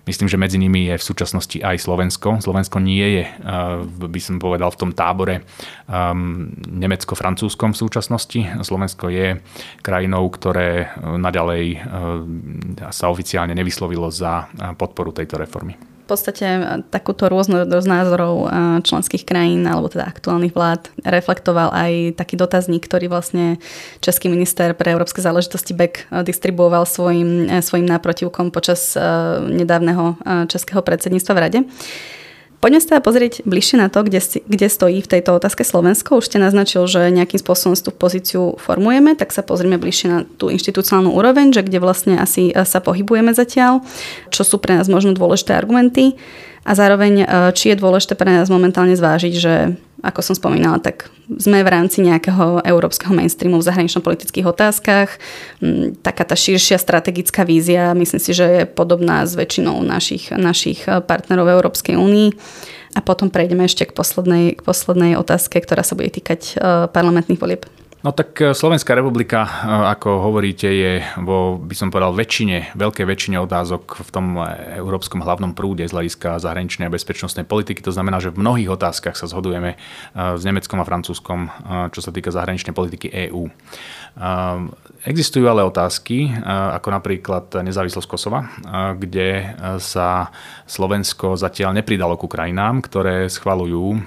Myslím, 0.08 0.32
že 0.32 0.40
medzi 0.40 0.56
nimi 0.56 0.88
je 0.88 0.96
v 0.96 1.04
súčasnosti 1.12 1.60
aj 1.60 1.76
Slovensko. 1.76 2.40
Slovensko 2.40 2.80
nie 2.80 3.20
je, 3.20 3.24
by 3.92 4.20
som 4.24 4.40
povedal, 4.40 4.72
v 4.72 4.80
tom 4.80 4.96
tábore 4.96 5.44
nemecko-francúzskom 6.72 7.76
súčasnosti. 7.82 8.40
Slovensko 8.62 9.10
je 9.10 9.42
krajinou, 9.82 10.30
ktoré 10.30 10.86
e, 10.86 10.86
naďalej 11.18 11.64
e, 11.74 11.78
sa 12.94 13.10
oficiálne 13.10 13.52
nevyslovilo 13.58 14.06
za 14.14 14.46
e, 14.46 14.72
podporu 14.78 15.10
tejto 15.10 15.42
reformy. 15.42 15.74
V 16.02 16.10
podstate 16.12 16.44
takúto 16.92 17.30
rôznosť 17.30 17.88
názorov 17.88 18.50
členských 18.84 19.24
krajín 19.24 19.64
alebo 19.64 19.88
teda 19.88 20.04
aktuálnych 20.04 20.52
vlád 20.52 20.92
reflektoval 21.08 21.72
aj 21.72 22.20
taký 22.20 22.36
dotazník, 22.36 22.84
ktorý 22.84 23.08
vlastne 23.08 23.56
český 24.02 24.28
minister 24.28 24.76
pre 24.76 24.92
európske 24.92 25.24
záležitosti 25.24 25.72
Beck 25.72 26.04
distribuoval 26.10 26.84
svojim, 26.84 27.48
svojim 27.64 27.88
náprotivkom 27.88 28.52
počas 28.52 28.92
nedávneho 29.46 30.18
českého 30.52 30.84
predsedníctva 30.84 31.32
v 31.32 31.40
Rade. 31.40 31.60
Poďme 32.62 32.78
sa 32.78 32.94
teda 32.94 33.02
pozrieť 33.02 33.42
bližšie 33.42 33.82
na 33.82 33.90
to, 33.90 34.06
kde, 34.06 34.22
kde 34.46 34.70
stojí 34.70 35.02
v 35.02 35.10
tejto 35.10 35.34
otázke 35.34 35.66
Slovensko. 35.66 36.22
Už 36.22 36.30
ste 36.30 36.38
naznačil, 36.38 36.86
že 36.86 37.10
nejakým 37.10 37.42
spôsobom 37.42 37.74
tú 37.74 37.90
pozíciu 37.90 38.54
formujeme, 38.54 39.18
tak 39.18 39.34
sa 39.34 39.42
pozrieme 39.42 39.82
bližšie 39.82 40.06
na 40.06 40.22
tú 40.38 40.46
inštitucionálnu 40.46 41.10
úroveň, 41.10 41.50
že 41.50 41.66
kde 41.66 41.82
vlastne 41.82 42.22
asi 42.22 42.54
sa 42.54 42.78
pohybujeme 42.78 43.34
zatiaľ, 43.34 43.82
čo 44.30 44.46
sú 44.46 44.62
pre 44.62 44.78
nás 44.78 44.86
možno 44.86 45.10
dôležité 45.10 45.58
argumenty 45.58 46.14
a 46.62 46.78
zároveň, 46.78 47.26
či 47.58 47.74
je 47.74 47.82
dôležité 47.82 48.14
pre 48.14 48.30
nás 48.30 48.46
momentálne 48.46 48.94
zvážiť, 48.94 49.34
že 49.34 49.74
ako 50.02 50.20
som 50.20 50.34
spomínala, 50.34 50.82
tak 50.82 51.08
sme 51.38 51.62
v 51.62 51.72
rámci 51.72 52.02
nejakého 52.02 52.66
európskeho 52.66 53.14
mainstreamu 53.14 53.62
v 53.62 53.66
zahranično-politických 53.70 54.46
otázkach. 54.50 55.14
Mm, 55.62 56.02
taká 56.02 56.26
tá 56.26 56.34
širšia 56.34 56.76
strategická 56.76 57.46
vízia, 57.46 57.94
myslím 57.94 58.18
si, 58.20 58.34
že 58.34 58.46
je 58.46 58.62
podobná 58.66 59.22
s 59.22 59.38
väčšinou 59.38 59.78
našich, 59.86 60.34
našich 60.34 60.84
partnerov 60.84 61.46
v 61.46 61.54
Európskej 61.56 61.94
únii. 61.94 62.28
A 62.92 63.00
potom 63.00 63.32
prejdeme 63.32 63.64
ešte 63.64 63.88
k 63.88 63.96
poslednej, 63.96 64.58
k 64.58 64.60
poslednej 64.60 65.16
otázke, 65.16 65.56
ktorá 65.64 65.80
sa 65.80 65.96
bude 65.96 66.12
týkať 66.12 66.40
eh, 66.52 66.86
parlamentných 66.92 67.40
volieb. 67.40 67.64
No 68.02 68.10
tak 68.10 68.34
e, 68.42 68.50
Slovenská 68.50 68.98
republika, 68.98 69.46
e, 69.46 69.50
ako 69.94 70.26
hovoríte, 70.26 70.66
je 70.66 70.92
vo, 71.22 71.54
by 71.54 71.74
som 71.78 71.94
povedal, 71.94 72.10
väčšine, 72.10 72.74
veľké 72.74 73.06
väčšine 73.06 73.38
otázok 73.38 74.02
v 74.02 74.10
tom 74.10 74.26
európskom 74.74 75.22
hlavnom 75.22 75.54
prúde 75.54 75.86
z 75.86 75.94
hľadiska 75.94 76.42
zahraničnej 76.42 76.90
a 76.90 76.94
bezpečnostnej 76.94 77.46
politiky. 77.46 77.78
To 77.86 77.94
znamená, 77.94 78.18
že 78.18 78.34
v 78.34 78.42
mnohých 78.42 78.74
otázkach 78.74 79.14
sa 79.14 79.30
zhodujeme 79.30 79.74
e, 79.74 79.76
s 80.18 80.42
Nemeckom 80.42 80.82
a 80.82 80.88
Francúzskom, 80.88 81.46
čo 81.94 82.00
sa 82.02 82.10
týka 82.10 82.34
zahraničnej 82.34 82.74
politiky 82.74 83.06
EÚ. 83.30 83.46
Existujú 85.02 85.50
ale 85.50 85.66
otázky, 85.66 86.30
ako 86.46 86.88
napríklad 86.94 87.50
nezávislosť 87.58 88.06
Kosova, 88.06 88.46
kde 88.94 89.58
sa 89.82 90.30
Slovensko 90.62 91.34
zatiaľ 91.34 91.74
nepridalo 91.74 92.14
ku 92.14 92.30
krajinám, 92.30 92.78
ktoré 92.86 93.26
schvalujú, 93.26 93.98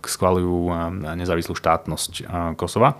schvalujú 0.00 0.72
nezávislú 1.20 1.52
štátnosť 1.52 2.24
Kosova. 2.56 2.96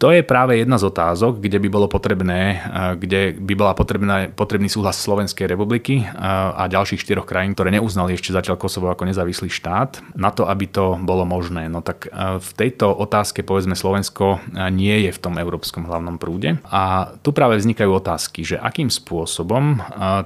To 0.00 0.12
je 0.12 0.20
práve 0.24 0.56
jedna 0.56 0.76
z 0.80 0.88
otázok, 0.88 1.40
kde 1.44 1.60
by 1.60 1.68
bolo 1.68 1.88
potrebné, 1.88 2.60
kde 2.96 3.36
by 3.36 3.54
bola 3.56 3.72
potrebná, 3.72 4.28
potrebný 4.28 4.68
súhlas 4.68 5.00
Slovenskej 5.00 5.48
republiky 5.48 6.04
a 6.20 6.68
ďalších 6.68 7.04
štyroch 7.04 7.24
krajín, 7.24 7.56
ktoré 7.56 7.72
neuznali 7.72 8.16
ešte 8.16 8.36
zatiaľ 8.36 8.60
Kosovo 8.60 8.92
ako 8.92 9.08
nezávislý 9.08 9.48
štát, 9.48 10.04
na 10.12 10.28
to, 10.28 10.44
aby 10.44 10.68
to 10.68 11.00
bolo 11.00 11.24
možné. 11.24 11.72
No 11.72 11.80
tak 11.80 12.08
v 12.36 12.50
tejto 12.52 12.92
otázke, 12.92 13.44
povedzme, 13.44 13.72
Slovensko 13.72 14.44
nie 14.72 15.08
je 15.08 15.10
v 15.12 15.22
tom 15.24 15.40
európskom 15.40 15.88
hlavnom 15.88 16.20
prúde. 16.20 16.49
A 16.70 17.12
tu 17.20 17.30
práve 17.30 17.60
vznikajú 17.60 17.90
otázky, 17.92 18.42
že 18.42 18.56
akým 18.56 18.88
spôsobom 18.88 19.78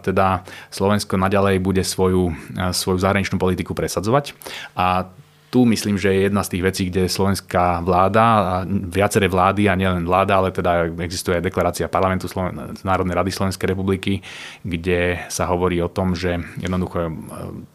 teda 0.04 0.46
Slovensko 0.70 1.18
naďalej 1.18 1.58
bude 1.60 1.82
svoju, 1.82 2.32
svoju 2.72 2.98
zahraničnú 3.02 3.36
politiku 3.36 3.76
presadzovať. 3.76 4.32
A 4.78 5.08
tu 5.54 5.62
myslím, 5.70 5.94
že 5.94 6.10
je 6.10 6.26
jedna 6.26 6.42
z 6.42 6.58
tých 6.58 6.66
vecí, 6.66 6.82
kde 6.90 7.06
slovenská 7.06 7.78
vláda, 7.86 8.24
a 8.26 8.54
viaceré 8.66 9.30
vlády 9.30 9.70
a 9.70 9.78
nielen 9.78 10.02
vláda, 10.02 10.42
ale 10.42 10.50
teda 10.50 10.90
existuje 10.98 11.38
aj 11.38 11.46
deklarácia 11.46 11.86
parlamentu 11.86 12.26
Sloven- 12.26 12.74
Národnej 12.82 13.14
rady 13.14 13.30
Slovenskej 13.30 13.70
republiky, 13.70 14.18
kde 14.66 15.22
sa 15.30 15.46
hovorí 15.46 15.78
o 15.78 15.86
tom, 15.86 16.18
že 16.18 16.42
jednoducho 16.58 17.06
e, 17.06 17.10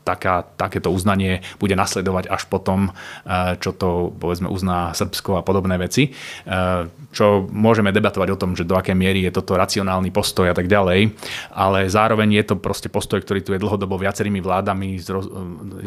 taká, 0.04 0.44
takéto 0.60 0.92
uznanie 0.92 1.40
bude 1.56 1.72
nasledovať 1.80 2.28
až 2.28 2.52
potom, 2.52 2.92
e, 3.24 3.56
čo 3.64 3.72
to 3.72 4.12
povedzme 4.12 4.52
uzná 4.52 4.92
Srbsko 4.92 5.40
a 5.40 5.46
podobné 5.48 5.80
veci. 5.80 6.12
E, 6.12 6.84
čo 7.16 7.48
môžeme 7.48 7.96
debatovať 7.96 8.36
o 8.36 8.40
tom, 8.44 8.60
že 8.60 8.68
do 8.68 8.76
akej 8.76 8.92
miery 8.94 9.24
je 9.24 9.40
toto 9.40 9.56
racionálny 9.56 10.12
postoj 10.12 10.52
a 10.52 10.56
tak 10.58 10.68
ďalej, 10.68 11.16
ale 11.56 11.88
zároveň 11.88 12.44
je 12.44 12.52
to 12.52 12.56
proste 12.60 12.92
postoj, 12.92 13.24
ktorý 13.24 13.40
tu 13.40 13.56
je 13.56 13.64
dlhodobo 13.64 13.96
viacerými 13.96 14.44
vládami 14.44 15.00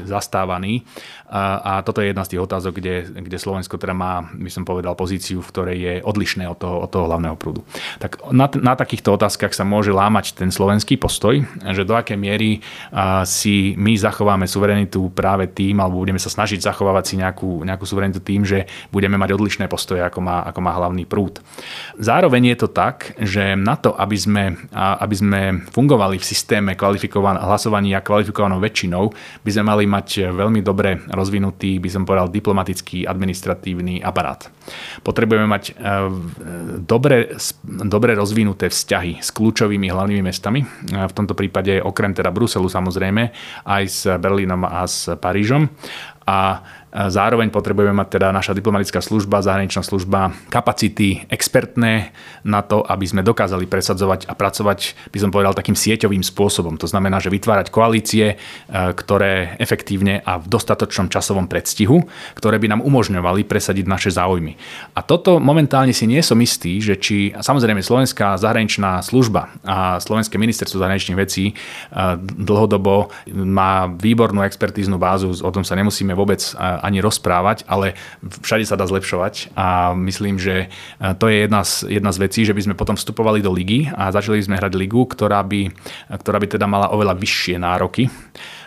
zastávaný 0.08 0.88
a 1.28 1.81
toto 1.82 2.02
je 2.02 2.10
jedna 2.10 2.24
z 2.24 2.34
tých 2.34 2.42
otázok, 2.42 2.78
kde, 2.78 3.10
kde 3.12 3.38
Slovensko 3.38 3.76
teda 3.78 3.94
má, 3.94 4.26
by 4.32 4.50
som 4.50 4.62
povedal, 4.64 4.94
pozíciu, 4.94 5.42
v 5.42 5.50
ktorej 5.50 5.78
je 5.78 5.94
odlišné 6.02 6.46
od 6.48 6.58
toho, 6.58 6.76
od 6.82 6.90
toho 6.90 7.06
hlavného 7.10 7.36
prúdu. 7.38 7.66
Tak 7.98 8.22
na, 8.30 8.46
na 8.58 8.74
takýchto 8.74 9.14
otázkach 9.14 9.54
sa 9.54 9.66
môže 9.66 9.90
lámať 9.90 10.38
ten 10.38 10.50
slovenský 10.50 10.96
postoj, 10.96 11.42
že 11.74 11.82
do 11.82 11.94
akej 11.94 12.18
miery 12.18 12.62
si 13.26 13.74
my 13.78 13.96
zachováme 13.98 14.46
suverenitu 14.46 15.12
práve 15.12 15.50
tým, 15.50 15.82
alebo 15.82 16.02
budeme 16.02 16.22
sa 16.22 16.30
snažiť 16.30 16.62
zachovávať 16.62 17.04
si 17.04 17.14
nejakú, 17.18 17.66
nejakú 17.66 17.84
suverenitu 17.84 18.22
tým, 18.22 18.46
že 18.46 18.70
budeme 18.94 19.18
mať 19.18 19.34
odlišné 19.34 19.66
postoje, 19.66 20.04
ako 20.04 20.20
má, 20.22 20.44
ako 20.46 20.60
má 20.60 20.72
hlavný 20.76 21.08
prúd. 21.08 21.42
Zároveň 21.98 22.54
je 22.54 22.56
to 22.62 22.68
tak, 22.70 23.16
že 23.18 23.56
na 23.56 23.74
to, 23.74 23.96
aby 23.96 24.16
sme, 24.18 24.44
aby 24.76 25.14
sme 25.16 25.40
fungovali 25.72 26.20
v 26.20 26.28
systéme 26.28 26.72
hlasovania 26.76 28.04
kvalifikovanou 28.04 28.60
väčšinou, 28.60 29.12
by 29.42 29.50
sme 29.50 29.64
mali 29.64 29.84
mať 29.88 30.34
veľmi 30.34 30.60
dobre 30.60 31.00
rozvinutý 31.08 31.71
by 31.78 31.88
som 31.88 32.02
povedal, 32.02 32.32
diplomatický 32.32 33.06
administratívny 33.06 34.02
aparát. 34.02 34.48
Potrebujeme 35.00 35.46
mať 35.46 35.64
e, 35.70 35.72
dobre, 36.82 37.36
dobre 37.64 38.12
rozvinuté 38.16 38.68
vzťahy 38.68 39.20
s 39.20 39.30
kľúčovými 39.30 39.88
hlavnými 39.92 40.22
mestami. 40.24 40.60
E, 40.64 40.66
v 41.08 41.12
tomto 41.12 41.36
prípade 41.36 41.78
okrem 41.78 42.12
teda 42.16 42.34
Bruselu 42.34 42.66
samozrejme 42.66 43.22
aj 43.68 43.82
s 43.86 44.00
Berlínom 44.18 44.66
a 44.66 44.84
s 44.84 45.12
Parížom. 45.16 45.70
A 46.22 46.62
Zároveň 46.92 47.48
potrebujeme 47.48 47.96
mať 47.96 48.20
teda 48.20 48.28
naša 48.36 48.52
diplomatická 48.52 49.00
služba, 49.00 49.40
zahraničná 49.40 49.80
služba, 49.80 50.36
kapacity 50.52 51.24
expertné 51.32 52.12
na 52.44 52.60
to, 52.60 52.84
aby 52.84 53.08
sme 53.08 53.24
dokázali 53.24 53.64
presadzovať 53.64 54.28
a 54.28 54.36
pracovať, 54.36 55.08
by 55.08 55.18
som 55.24 55.32
povedal, 55.32 55.56
takým 55.56 55.72
sieťovým 55.72 56.20
spôsobom. 56.20 56.76
To 56.76 56.84
znamená, 56.84 57.16
že 57.16 57.32
vytvárať 57.32 57.72
koalície, 57.72 58.26
e, 58.28 58.36
ktoré 58.92 59.56
efektívne 59.56 60.20
a 60.20 60.36
v 60.36 60.52
dostatočnom 60.52 61.08
časovom 61.08 61.48
predstihu, 61.48 62.04
ktoré 62.36 62.60
by 62.60 62.76
nám 62.76 62.84
umožňovali 62.84 63.48
presadiť 63.48 63.88
naše 63.88 64.12
záujmy. 64.12 64.60
A 64.92 65.00
toto 65.00 65.40
momentálne 65.40 65.96
si 65.96 66.04
nie 66.04 66.20
som 66.20 66.36
istý, 66.44 66.76
že 66.84 67.00
či 67.00 67.32
samozrejme 67.32 67.80
Slovenská 67.80 68.36
zahraničná 68.36 69.00
služba 69.00 69.48
a 69.64 69.96
Slovenské 69.96 70.36
ministerstvo 70.36 70.76
zahraničných 70.76 71.16
vecí 71.16 71.44
e, 71.48 71.52
dlhodobo 72.20 73.08
má 73.32 73.88
výbornú 73.88 74.44
expertíznu 74.44 75.00
bázu, 75.00 75.32
o 75.40 75.48
tom 75.48 75.64
sa 75.64 75.72
nemusíme 75.72 76.12
vôbec 76.12 76.44
e, 76.44 76.81
ani 76.82 76.98
rozprávať, 76.98 77.64
ale 77.70 77.94
všade 78.42 78.66
sa 78.66 78.74
dá 78.74 78.84
zlepšovať. 78.84 79.54
A 79.54 79.94
myslím, 79.94 80.36
že 80.36 80.66
e, 80.66 81.14
to 81.16 81.30
je 81.30 81.46
jedna 81.46 81.62
z, 81.62 81.86
jedna 81.86 82.10
z 82.10 82.18
vecí, 82.18 82.42
že 82.42 82.52
by 82.52 82.62
sme 82.66 82.74
potom 82.74 82.98
vstupovali 82.98 83.38
do 83.38 83.54
ligy 83.54 83.88
a 83.94 84.10
začali 84.10 84.42
sme 84.42 84.58
hrať 84.58 84.74
ligu, 84.74 85.06
ktorá 85.06 85.40
by, 85.46 85.70
ktorá 86.18 86.42
by 86.42 86.46
teda 86.58 86.66
mala 86.66 86.90
oveľa 86.90 87.14
vyššie 87.14 87.56
nároky 87.62 88.10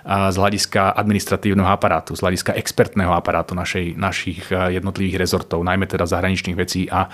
z 0.05 0.35
hľadiska 0.37 0.93
administratívneho 0.93 1.65
aparátu, 1.65 2.13
z 2.13 2.21
hľadiska 2.21 2.53
expertného 2.53 3.09
aparátu 3.09 3.57
našej, 3.57 3.97
našich 3.97 4.45
e, 4.53 4.77
jednotlivých 4.77 5.17
rezortov, 5.17 5.65
najmä 5.65 5.89
teda 5.89 6.05
zahraničných 6.05 6.53
vecí 6.53 6.85
a, 6.85 7.09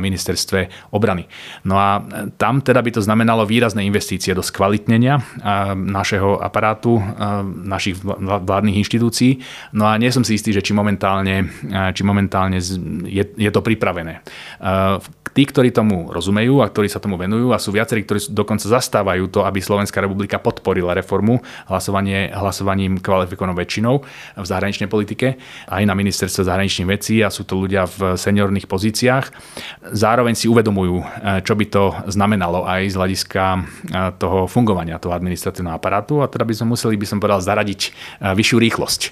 ministerstve 0.00 0.90
obrany. 0.96 1.28
No 1.68 1.76
a 1.76 2.00
e, 2.00 2.32
tam 2.40 2.64
teda 2.64 2.80
by 2.80 2.96
to 2.96 3.04
znamenalo 3.04 3.44
výrazné 3.44 3.84
investície 3.84 4.32
do 4.32 4.40
skvalitnenia 4.40 5.20
e, 5.20 5.22
našeho 5.76 6.40
aparátu, 6.40 6.96
našich 7.60 8.00
vládnych 8.00 8.80
inštitúcií. 8.80 9.44
No 9.76 9.84
a 9.84 10.00
nie 10.00 10.08
som 10.08 10.24
si 10.24 10.40
istý, 10.40 10.56
že 10.56 10.64
či 10.64 10.72
momentálne, 10.72 11.50
či 11.92 12.02
momentálne 12.02 12.56
je, 13.04 13.24
je 13.36 13.50
to 13.52 13.60
pripravené. 13.60 14.24
Tí, 15.30 15.42
ktorí 15.46 15.70
tomu 15.70 16.10
rozumejú 16.10 16.58
a 16.58 16.66
ktorí 16.66 16.90
sa 16.90 16.98
tomu 16.98 17.14
venujú 17.14 17.54
a 17.54 17.62
sú 17.62 17.70
viacerí, 17.70 18.02
ktorí 18.02 18.34
dokonca 18.34 18.66
zastávajú 18.66 19.30
to, 19.30 19.46
aby 19.46 19.62
Slovenská 19.62 20.02
republika 20.02 20.42
podporila 20.42 20.90
reformu 20.90 21.38
hlasovanie 21.70 22.29
hlasovaním 22.30 23.02
kvalifikovanou 23.02 23.58
väčšinou 23.58 23.94
v 24.38 24.46
zahraničnej 24.46 24.86
politike, 24.86 25.36
aj 25.68 25.82
na 25.84 25.94
ministerstve 25.98 26.46
zahraničných 26.46 26.88
vecí 26.88 27.20
a 27.20 27.28
sú 27.28 27.44
to 27.44 27.58
ľudia 27.58 27.84
v 27.90 28.14
seniorných 28.16 28.70
pozíciách. 28.70 29.24
Zároveň 29.92 30.34
si 30.38 30.46
uvedomujú, 30.46 30.96
e, 31.00 31.04
čo 31.42 31.54
by 31.58 31.64
to 31.68 31.84
znamenalo 32.08 32.64
aj 32.64 32.90
z 32.90 32.94
hľadiska 32.96 33.42
e, 33.54 33.60
toho 34.16 34.46
fungovania 34.46 35.02
toho 35.02 35.16
administratívneho 35.16 35.76
aparátu 35.76 36.22
a 36.22 36.30
teda 36.30 36.46
by 36.46 36.54
sme 36.54 36.72
museli, 36.76 36.94
by 36.96 37.06
som 37.06 37.18
povedal, 37.18 37.42
zaradiť 37.42 37.80
e, 37.86 37.90
vyššiu 38.36 38.58
rýchlosť 38.60 39.02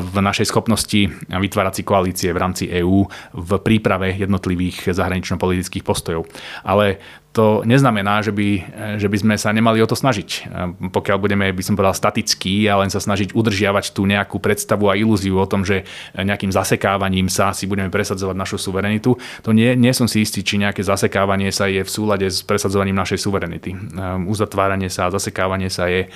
v 0.00 0.16
našej 0.22 0.46
schopnosti 0.48 1.08
vytvárať 1.28 1.72
si 1.80 1.82
koalície 1.82 2.30
v 2.30 2.40
rámci 2.40 2.64
EÚ 2.70 3.06
v 3.34 3.50
príprave 3.60 4.14
jednotlivých 4.14 4.94
zahranično-politických 4.94 5.84
postojov. 5.84 6.28
Ale 6.62 7.02
to 7.36 7.60
neznamená, 7.68 8.24
že 8.24 8.32
by, 8.32 8.48
že 8.96 9.12
by 9.12 9.16
sme 9.20 9.34
sa 9.36 9.52
nemali 9.52 9.84
o 9.84 9.86
to 9.86 9.92
snažiť. 9.92 10.48
Pokiaľ 10.88 11.18
budeme, 11.20 11.52
by 11.52 11.60
som 11.60 11.76
povedal, 11.76 11.92
statickí 11.92 12.64
a 12.64 12.80
len 12.80 12.88
sa 12.88 12.96
snažiť 12.96 13.36
udržiavať 13.36 13.92
tú 13.92 14.08
nejakú 14.08 14.40
predstavu 14.40 14.88
a 14.88 14.96
ilúziu 14.96 15.36
o 15.36 15.44
tom, 15.44 15.60
že 15.60 15.84
nejakým 16.16 16.48
zasekávaním 16.48 17.28
sa 17.28 17.52
si 17.52 17.68
budeme 17.68 17.92
presadzovať 17.92 18.32
našu 18.32 18.56
suverenitu, 18.56 19.20
to 19.44 19.52
nie, 19.52 19.76
nie 19.76 19.92
som 19.92 20.08
si 20.08 20.24
istý, 20.24 20.40
či 20.40 20.56
nejaké 20.56 20.80
zasekávanie 20.80 21.52
sa 21.52 21.68
je 21.68 21.84
v 21.84 21.90
súlade 21.90 22.24
s 22.24 22.40
presadzovaním 22.40 22.96
našej 22.96 23.20
suverenity. 23.20 23.76
Uzatváranie 24.24 24.88
sa 24.88 25.12
a 25.12 25.12
zasekávanie 25.12 25.68
sa 25.68 25.92
je, 25.92 26.08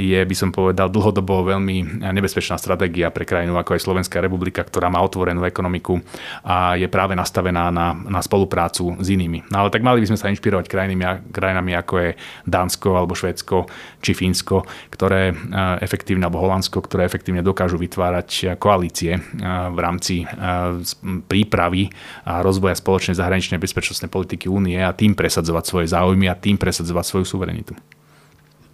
je, 0.00 0.18
by 0.18 0.34
som 0.34 0.50
povedal, 0.50 0.90
dlhodobo 0.90 1.46
veľmi 1.54 2.02
nebezpečná 2.02 2.58
stratégia 2.58 3.14
pre 3.14 3.22
krajinu 3.22 3.54
ako 3.60 3.78
aj 3.78 3.84
Slovenská 3.84 4.18
republika, 4.18 4.66
ktorá 4.66 4.90
má 4.90 4.98
otvorenú 5.04 5.46
ekonomiku 5.46 6.02
a 6.42 6.74
je 6.74 6.88
práve 6.88 7.14
nastavená 7.14 7.68
na, 7.70 7.94
na 7.94 8.18
spoluprácu 8.24 8.98
s 8.98 9.06
inými. 9.12 9.46
No 9.52 9.62
ale 9.62 9.68
tak 9.70 9.84
mali 9.84 10.00
by 10.00 10.08
sme 10.10 10.18
sa 10.18 10.31
inšpirovať 10.32 10.66
krajinami, 10.66 11.28
krajinami 11.30 11.72
ako 11.76 11.94
je 12.00 12.10
Dánsko 12.48 12.96
alebo 12.96 13.12
Švédsko 13.12 13.68
či 14.00 14.16
Fínsko, 14.16 14.64
ktoré 14.90 15.30
efektívne, 15.84 16.26
alebo 16.26 16.42
Holandsko, 16.42 16.82
ktoré 16.82 17.04
efektívne 17.06 17.44
dokážu 17.44 17.76
vytvárať 17.78 18.56
koalície 18.56 19.20
v 19.38 19.78
rámci 19.78 20.26
prípravy 21.28 21.92
a 22.26 22.42
rozvoja 22.42 22.74
spoločnej 22.74 23.14
zahraničnej 23.16 23.62
bezpečnostnej 23.62 24.10
politiky 24.10 24.50
únie 24.50 24.80
a 24.80 24.96
tým 24.96 25.14
presadzovať 25.14 25.64
svoje 25.64 25.86
záujmy 25.92 26.26
a 26.26 26.34
tým 26.34 26.56
presadzovať 26.56 27.04
svoju 27.04 27.26
suverenitu. 27.28 27.76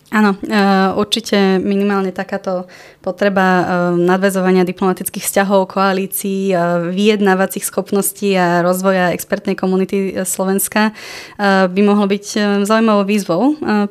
Áno, 0.08 0.40
e, 0.40 0.56
určite 0.96 1.60
minimálne 1.60 2.16
takáto 2.16 2.64
potreba 3.04 3.44
e, 3.44 3.64
nadvezovania 4.00 4.64
diplomatických 4.64 5.20
vzťahov, 5.20 5.68
koalícií, 5.68 6.48
e, 6.48 6.56
vyjednávacích 6.96 7.60
schopností 7.68 8.32
a 8.32 8.64
rozvoja 8.64 9.12
expertnej 9.12 9.52
komunity 9.52 10.24
Slovenska 10.24 10.96
by 11.68 11.80
mohlo 11.84 12.08
byť 12.08 12.24
zaujímavou 12.64 13.04
výzvou 13.04 13.42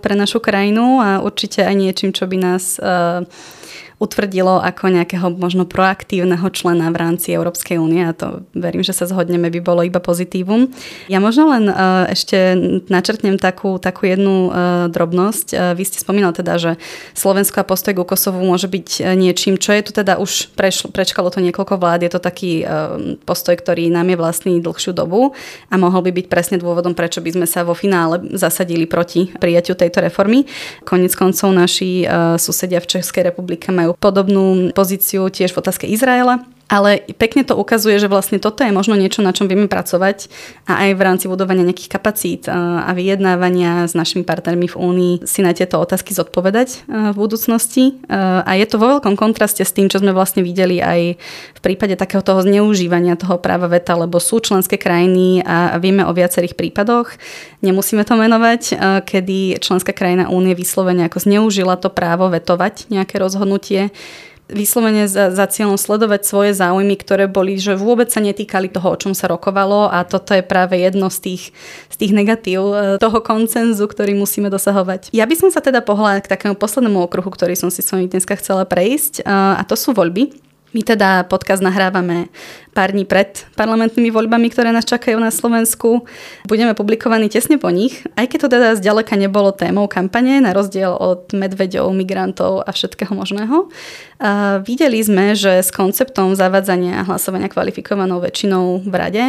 pre 0.01 0.13
našu 0.17 0.41
krajinu 0.41 0.99
a 0.99 1.09
určite 1.21 1.61
aj 1.61 1.75
niečím, 1.77 2.11
čo 2.11 2.25
by 2.25 2.37
nás 2.37 2.81
utvrdilo 3.97 4.61
ako 4.61 4.93
nejakého 4.93 5.33
možno 5.33 5.65
proaktívneho 5.65 6.45
člena 6.53 6.93
v 6.93 6.97
rámci 7.01 7.33
Európskej 7.33 7.81
únie 7.81 8.05
a 8.05 8.13
to 8.13 8.45
verím, 8.53 8.85
že 8.85 8.93
sa 8.93 9.09
zhodneme, 9.09 9.49
by 9.49 9.61
bolo 9.61 9.81
iba 9.81 9.97
pozitívum. 9.97 10.69
Ja 11.09 11.17
možno 11.17 11.49
len 11.49 11.65
uh, 11.65 12.05
ešte 12.05 12.53
načrtnem 12.93 13.41
takú, 13.41 13.81
takú 13.81 14.05
jednu 14.05 14.53
uh, 14.53 14.53
drobnosť. 14.93 15.47
Uh, 15.53 15.73
vy 15.73 15.81
ste 15.81 15.97
spomínal 15.97 16.29
teda, 16.29 16.61
že 16.61 16.71
Slovensko 17.17 17.61
a 17.61 17.65
postoj 17.65 17.97
ku 17.97 18.05
Kosovu 18.05 18.45
môže 18.45 18.69
byť 18.69 19.17
niečím, 19.17 19.57
čo 19.57 19.73
je 19.73 19.81
tu 19.89 19.91
teda 19.97 20.21
už 20.21 20.53
prešlo, 20.53 20.93
prečkalo 20.93 21.33
to 21.33 21.41
niekoľko 21.41 21.81
vlád, 21.81 22.05
je 22.05 22.11
to 22.13 22.21
taký 22.21 22.61
postoj, 23.25 23.57
ktorý 23.57 23.89
nám 23.89 24.13
je 24.13 24.17
vlastný 24.19 24.53
dlhšiu 24.61 24.93
dobu 24.93 25.33
a 25.67 25.75
mohol 25.75 26.05
by 26.05 26.11
byť 26.13 26.27
presne 26.29 26.57
dôvodom, 26.61 26.93
prečo 26.93 27.19
by 27.19 27.33
sme 27.33 27.47
sa 27.49 27.65
vo 27.65 27.73
finále 27.73 28.21
zasadili 28.37 28.85
proti 28.85 29.31
prijaťu 29.33 29.73
tejto 29.73 30.05
reformy. 30.05 30.45
Konec 30.85 31.11
koncov 31.17 31.49
naši 31.51 32.05
susedia 32.37 32.77
v 32.77 32.99
Českej 32.99 33.33
republike 33.33 33.73
majú 33.73 33.86
majú 33.87 33.95
podobnú 33.95 34.75
pozíciu 34.75 35.31
tiež 35.31 35.55
v 35.55 35.59
otázke 35.63 35.87
Izraela. 35.87 36.43
Ale 36.67 36.99
pekne 37.15 37.47
to 37.47 37.55
ukazuje, 37.55 37.95
že 37.95 38.11
vlastne 38.11 38.43
toto 38.43 38.59
je 38.59 38.75
možno 38.75 38.99
niečo, 38.99 39.23
na 39.23 39.31
čom 39.31 39.47
vieme 39.47 39.71
pracovať 39.71 40.27
a 40.67 40.83
aj 40.83 40.99
v 40.99 41.01
rámci 41.01 41.25
budovania 41.31 41.63
nejakých 41.63 41.91
kapacít 41.95 42.51
a 42.51 42.91
vyjednávania 42.91 43.87
s 43.87 43.95
našimi 43.95 44.27
partnermi 44.27 44.67
v 44.67 44.75
Únii 44.75 45.13
si 45.23 45.39
na 45.39 45.55
tieto 45.55 45.79
otázky 45.79 46.11
zodpovedať 46.11 46.83
v 46.91 47.15
budúcnosti. 47.15 47.95
A 48.11 48.51
je 48.59 48.67
to 48.67 48.83
vo 48.83 48.99
veľkom 48.99 49.15
kontraste 49.15 49.63
s 49.63 49.71
tým, 49.71 49.87
čo 49.87 50.03
sme 50.03 50.11
vlastne 50.11 50.43
videli 50.43 50.83
aj 50.83 51.15
v 51.55 51.59
prípade 51.63 51.95
takého 51.95 52.19
toho 52.19 52.43
zneužívania 52.43 53.15
toho 53.15 53.39
práva 53.39 53.71
veta, 53.71 53.95
lebo 53.95 54.19
sú 54.19 54.43
členské 54.43 54.75
krajiny 54.75 55.47
a 55.47 55.79
vieme 55.79 56.03
o 56.03 56.11
viacerých 56.11 56.59
prípadoch, 56.59 57.15
nemusíme 57.63 58.03
to 58.03 58.19
menovať, 58.19 58.75
kedy 59.07 59.63
členská 59.63 59.95
krajina 59.95 60.27
Únie 60.27 60.51
vyslovene 60.51 61.07
ako 61.07 61.23
zneužila 61.23 61.79
to 61.79 61.87
právo 61.87 62.27
vetovať 62.27 62.91
nejaké 62.91 63.15
rozhodnutie 63.23 63.95
vyslovene 64.47 65.11
za, 65.11 65.31
za 65.31 65.45
cieľom 65.47 65.75
sledovať 65.75 66.23
svoje 66.23 66.51
záujmy, 66.55 66.95
ktoré 66.95 67.27
boli, 67.27 67.59
že 67.59 67.75
vôbec 67.75 68.07
sa 68.07 68.23
netýkali 68.23 68.71
toho, 68.71 68.95
o 68.95 68.99
čom 68.99 69.11
sa 69.11 69.27
rokovalo 69.27 69.91
a 69.91 70.07
toto 70.07 70.31
je 70.31 70.43
práve 70.43 70.79
jedno 70.79 71.11
z 71.11 71.19
tých, 71.19 71.43
z 71.91 71.95
tých 71.99 72.11
negatív 72.15 72.61
e, 72.71 72.75
toho 72.97 73.19
koncenzu, 73.19 73.83
ktorý 73.85 74.15
musíme 74.15 74.47
dosahovať. 74.47 75.11
Ja 75.11 75.27
by 75.27 75.35
som 75.35 75.49
sa 75.51 75.59
teda 75.59 75.83
pohľadala 75.83 76.23
k 76.23 76.31
takému 76.31 76.55
poslednému 76.55 77.03
okruhu, 77.03 77.27
ktorý 77.27 77.59
som 77.59 77.67
si 77.67 77.83
s 77.83 77.91
vami 77.91 78.07
dneska 78.07 78.39
chcela 78.39 78.63
prejsť 78.63 79.21
e, 79.21 79.31
a 79.31 79.61
to 79.67 79.75
sú 79.75 79.91
voľby. 79.91 80.46
My 80.77 80.85
teda 80.85 81.25
podcast 81.25 81.65
nahrávame 81.65 82.29
pár 82.77 82.93
dní 82.93 83.01
pred 83.01 83.49
parlamentnými 83.57 84.13
voľbami, 84.13 84.53
ktoré 84.53 84.69
nás 84.69 84.85
čakajú 84.85 85.17
na 85.17 85.33
Slovensku. 85.33 86.05
Budeme 86.45 86.77
publikovaní 86.77 87.33
tesne 87.33 87.57
po 87.57 87.73
nich, 87.73 88.05
aj 88.13 88.29
keď 88.29 88.37
to 88.45 88.49
teda 88.53 88.69
zďaleka 88.77 89.17
nebolo 89.17 89.49
témou 89.49 89.89
kampane, 89.89 90.37
na 90.37 90.53
rozdiel 90.53 90.93
od 90.93 91.33
medveďov, 91.33 91.89
migrantov 91.97 92.61
a 92.61 92.69
všetkého 92.69 93.09
možného. 93.09 93.73
A 94.21 94.61
videli 94.61 95.01
sme, 95.01 95.33
že 95.33 95.65
s 95.65 95.73
konceptom 95.73 96.37
zavadzania 96.37 97.01
hlasovania 97.09 97.49
kvalifikovanou 97.49 98.21
väčšinou 98.21 98.85
v 98.85 98.93
rade 98.93 99.25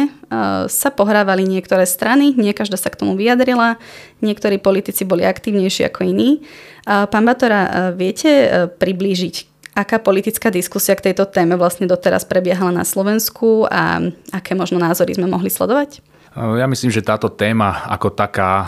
sa 0.69 0.89
pohrávali 0.93 1.49
niektoré 1.49 1.89
strany, 1.89 2.37
nie 2.37 2.53
každá 2.53 2.77
sa 2.77 2.93
k 2.93 3.01
tomu 3.01 3.17
vyjadrila, 3.17 3.81
niektorí 4.21 4.61
politici 4.61 5.01
boli 5.01 5.25
aktívnejší 5.25 5.89
ako 5.89 6.13
iní. 6.13 6.45
Pán 6.85 7.25
Batora, 7.25 7.89
viete 7.97 8.69
priblížiť, 8.77 9.58
aká 9.79 10.03
politická 10.03 10.51
diskusia 10.51 10.99
k 10.99 11.11
tejto 11.11 11.23
téme 11.31 11.55
vlastne 11.55 11.87
doteraz 11.87 12.27
prebiehala 12.27 12.75
na 12.75 12.83
Slovensku 12.83 13.63
a 13.71 14.03
aké 14.35 14.51
možno 14.53 14.75
názory 14.75 15.15
sme 15.15 15.31
mohli 15.31 15.47
sledovať? 15.47 16.03
Ja 16.37 16.69
myslím, 16.69 16.93
že 16.93 17.01
táto 17.01 17.25
téma 17.25 17.89
ako 17.89 18.13
taká 18.13 18.51
e, 18.53 18.67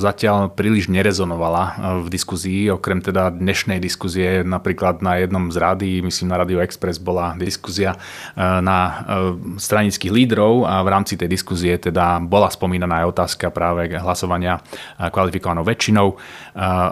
zatiaľ 0.00 0.48
príliš 0.48 0.88
nerezonovala 0.88 1.64
e, 1.68 1.72
v 2.00 2.06
diskuzii, 2.08 2.72
okrem 2.72 3.04
teda 3.04 3.28
dnešnej 3.28 3.76
diskuzie, 3.84 4.40
napríklad 4.40 5.04
na 5.04 5.20
jednom 5.20 5.52
z 5.52 5.56
rády, 5.60 5.90
myslím 6.00 6.32
na 6.32 6.40
Radio 6.40 6.64
Express 6.64 6.96
bola 6.96 7.36
diskuzia 7.36 8.00
na 8.36 9.04
stranických 9.60 10.08
lídrov 10.08 10.64
a 10.64 10.80
v 10.80 10.88
rámci 10.88 11.20
tej 11.20 11.28
diskuzie 11.28 11.76
teda 11.76 12.16
bola 12.24 12.48
spomínaná 12.48 13.04
aj 13.04 13.10
otázka 13.12 13.52
práve 13.52 13.92
hlasovania 13.92 14.60
kvalifikovanou 14.96 15.66
väčšinou 15.66 16.16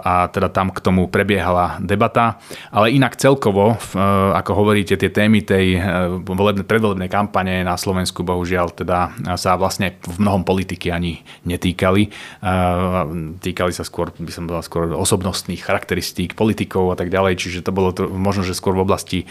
a 0.05 0.29
teda 0.29 0.53
tam 0.53 0.69
k 0.69 0.79
tomu 0.83 1.09
prebiehala 1.09 1.81
debata, 1.81 2.37
ale 2.69 2.93
inak 2.93 3.17
celkovo, 3.17 3.77
ako 4.33 4.51
hovoríte, 4.53 4.97
tie 4.97 5.09
témy 5.09 5.41
tej 5.45 5.81
predvolebnej 6.65 7.09
kampane 7.09 7.65
na 7.65 7.75
Slovensku 7.75 8.21
bohužiaľ 8.21 8.73
teda 8.75 8.99
sa 9.37 9.57
vlastne 9.57 9.97
v 10.11 10.17
mnohom 10.19 10.43
politiky 10.43 10.91
ani 10.91 11.23
netýkali. 11.47 12.11
Týkali 13.39 13.71
sa 13.71 13.83
skôr, 13.87 14.11
by 14.11 14.31
som 14.31 14.45
povedal, 14.45 14.65
skôr 14.67 14.83
osobnostných 14.91 15.63
charakteristík 15.63 16.35
politikov 16.35 16.91
a 16.91 16.97
tak 16.99 17.07
ďalej, 17.07 17.39
čiže 17.39 17.63
to 17.63 17.71
bolo 17.71 17.95
to, 17.95 18.11
možno, 18.11 18.43
že 18.43 18.57
skôr 18.57 18.75
v 18.75 18.83
oblasti 18.83 19.19
e, 19.23 19.25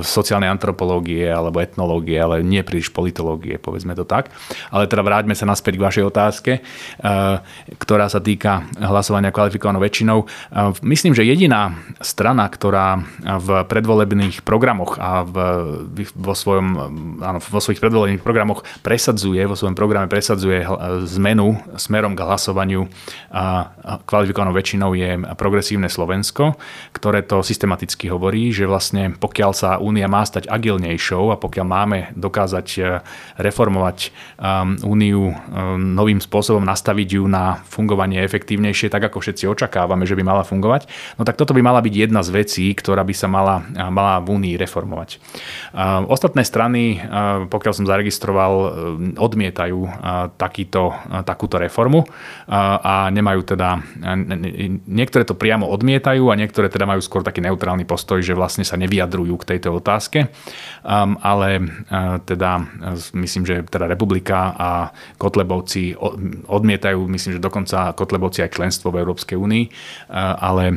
sociálnej 0.00 0.48
antropológie 0.48 1.28
alebo 1.28 1.60
etnológie, 1.60 2.16
ale 2.16 2.40
nie 2.40 2.64
príliš 2.64 2.88
politológie, 2.90 3.60
povedzme 3.60 3.92
to 3.92 4.08
tak. 4.08 4.32
Ale 4.72 4.88
teda 4.88 5.04
vráťme 5.04 5.36
sa 5.36 5.44
naspäť 5.44 5.76
k 5.76 5.84
vašej 5.86 6.04
otázke, 6.08 6.52
e, 6.56 6.60
ktorá 7.76 8.06
sa 8.08 8.22
týka 8.22 8.66
hlasovania 8.80 9.34
kvalifikovanou 9.34 9.82
väčšinou. 9.82 10.18
E, 10.22 10.26
myslím, 10.86 11.12
že 11.12 11.28
jediná 11.28 11.76
strana, 12.00 12.48
ktorá 12.48 13.04
v 13.22 13.48
predvolebných 13.68 14.46
programoch 14.46 14.96
a 14.96 15.26
v, 15.26 15.36
vo, 16.14 16.34
svojom, 16.34 16.66
áno, 17.20 17.38
vo 17.42 17.60
svojich 17.60 17.82
predvolebných 17.82 18.22
programoch 18.22 18.64
presadzuje, 18.80 19.42
vo 19.44 19.58
svojom 19.58 19.76
programe 19.76 20.05
programe 20.06 20.16
presadzuje 20.16 20.58
zmenu 21.18 21.58
smerom 21.76 22.16
k 22.16 22.24
hlasovaniu 22.24 22.88
a 23.30 23.74
kvalifikovanou 24.06 24.54
väčšinou 24.54 24.94
je 24.96 25.18
progresívne 25.36 25.90
Slovensko, 25.90 26.56
ktoré 26.94 27.26
to 27.26 27.42
systematicky 27.42 28.08
hovorí, 28.08 28.54
že 28.54 28.64
vlastne 28.64 29.12
pokiaľ 29.18 29.50
sa 29.52 29.70
únia 29.82 30.08
má 30.08 30.24
stať 30.24 30.48
agilnejšou 30.48 31.34
a 31.34 31.36
pokiaľ 31.36 31.66
máme 31.66 31.98
dokázať 32.16 32.66
e, 32.78 32.80
reformovať 33.36 33.98
e, 34.00 34.08
úniu 34.86 35.30
e, 35.30 35.34
novým 35.76 36.22
spôsobom, 36.22 36.64
nastaviť 36.64 37.20
ju 37.20 37.24
na 37.28 37.60
fungovanie 37.66 38.22
efektívnejšie, 38.24 38.88
tak 38.88 39.12
ako 39.12 39.20
všetci 39.20 39.44
očakávame, 39.50 40.08
že 40.08 40.16
by 40.16 40.22
mala 40.24 40.42
fungovať, 40.46 40.88
no 41.20 41.28
tak 41.28 41.36
toto 41.36 41.52
by 41.52 41.60
mala 41.60 41.84
byť 41.84 41.94
jedna 42.08 42.24
z 42.24 42.30
vecí, 42.32 42.66
ktorá 42.72 43.04
by 43.04 43.14
sa 43.14 43.28
mala, 43.28 43.62
mala 43.92 44.22
v 44.22 44.32
únii 44.32 44.54
reformovať. 44.56 45.20
Ostatné 46.08 46.42
strany, 46.46 46.98
pokiaľ 47.52 47.72
som 47.76 47.88
zaregistroval, 47.88 48.52
odmietajú 49.16 49.95
takýto, 50.36 50.94
takúto 51.24 51.60
reformu. 51.60 52.04
A 52.50 53.08
nemajú 53.10 53.42
teda, 53.42 53.80
niektoré 54.86 55.24
to 55.26 55.34
priamo 55.34 55.66
odmietajú 55.70 56.30
a 56.30 56.38
niektoré 56.38 56.70
teda 56.70 56.86
majú 56.86 57.00
skôr 57.02 57.26
taký 57.26 57.42
neutrálny 57.42 57.84
postoj, 57.88 58.22
že 58.22 58.36
vlastne 58.36 58.62
sa 58.62 58.78
nevyjadrujú 58.78 59.34
k 59.42 59.56
tejto 59.56 59.76
otázke, 59.78 60.30
ale 61.20 61.48
teda 62.26 62.50
myslím, 63.16 63.42
že 63.46 63.54
teda 63.66 63.90
republika 63.90 64.54
a 64.56 64.70
Kotlebovci 65.18 65.96
odmietajú, 66.46 67.06
myslím, 67.10 67.38
že 67.38 67.44
dokonca 67.44 67.92
Kotlebovci 67.92 68.46
aj 68.46 68.54
členstvo 68.56 68.94
v 68.94 69.00
Európskej 69.02 69.36
únii, 69.38 69.64
ale 70.38 70.76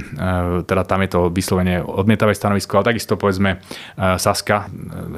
teda 0.65 0.83
tam 0.83 0.99
je 1.05 1.09
to 1.09 1.21
vyslovene 1.29 1.81
odmietavé 1.83 2.33
stanovisko, 2.33 2.79
ale 2.79 2.95
takisto 2.95 3.15
povedzme 3.19 3.61
Saska, 3.97 4.69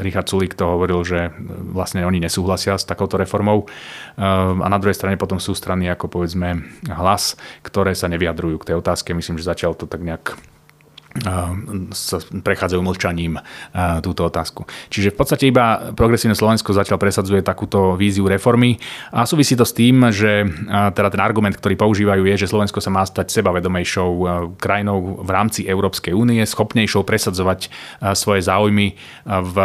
Richard 0.01 0.27
Sulik 0.27 0.55
to 0.55 0.67
hovoril, 0.67 1.03
že 1.03 1.31
vlastne 1.71 2.03
oni 2.03 2.19
nesúhlasia 2.19 2.75
s 2.75 2.87
takouto 2.87 3.15
reformou 3.19 3.67
a 4.17 4.67
na 4.67 4.77
druhej 4.77 4.97
strane 4.97 5.15
potom 5.15 5.39
sú 5.39 5.55
strany 5.55 5.87
ako 5.89 6.07
povedzme 6.07 6.61
hlas, 6.91 7.39
ktoré 7.65 7.95
sa 7.95 8.11
nevyjadrujú 8.11 8.61
k 8.61 8.67
tej 8.73 8.75
otázke. 8.79 9.15
Myslím, 9.15 9.39
že 9.39 9.47
zatiaľ 9.47 9.73
to 9.77 9.87
tak 9.87 10.03
nejak 10.03 10.37
prechádzajú 12.41 12.81
mlčaním 12.81 13.35
túto 13.99 14.23
otázku. 14.23 14.63
Čiže 14.87 15.11
v 15.11 15.17
podstate 15.19 15.51
iba 15.51 15.91
progresívne 15.91 16.33
Slovensko 16.33 16.71
zatiaľ 16.71 16.97
presadzuje 16.97 17.43
takúto 17.43 17.99
víziu 17.99 18.31
reformy 18.31 18.79
a 19.11 19.27
súvisí 19.27 19.59
to 19.59 19.67
s 19.67 19.75
tým, 19.75 20.07
že 20.15 20.47
teda 20.95 21.11
ten 21.11 21.19
argument, 21.19 21.51
ktorý 21.59 21.75
používajú 21.75 22.23
je, 22.31 22.47
že 22.47 22.49
Slovensko 22.49 22.79
sa 22.79 22.89
má 22.95 23.03
stať 23.03 23.27
sebavedomejšou 23.27 24.09
krajinou 24.55 25.19
v 25.19 25.29
rámci 25.29 25.67
Európskej 25.67 26.15
únie, 26.15 26.39
schopnejšou 26.47 27.03
presadzovať 27.03 27.67
svoje 28.15 28.47
záujmy 28.47 28.95
v 29.27 29.55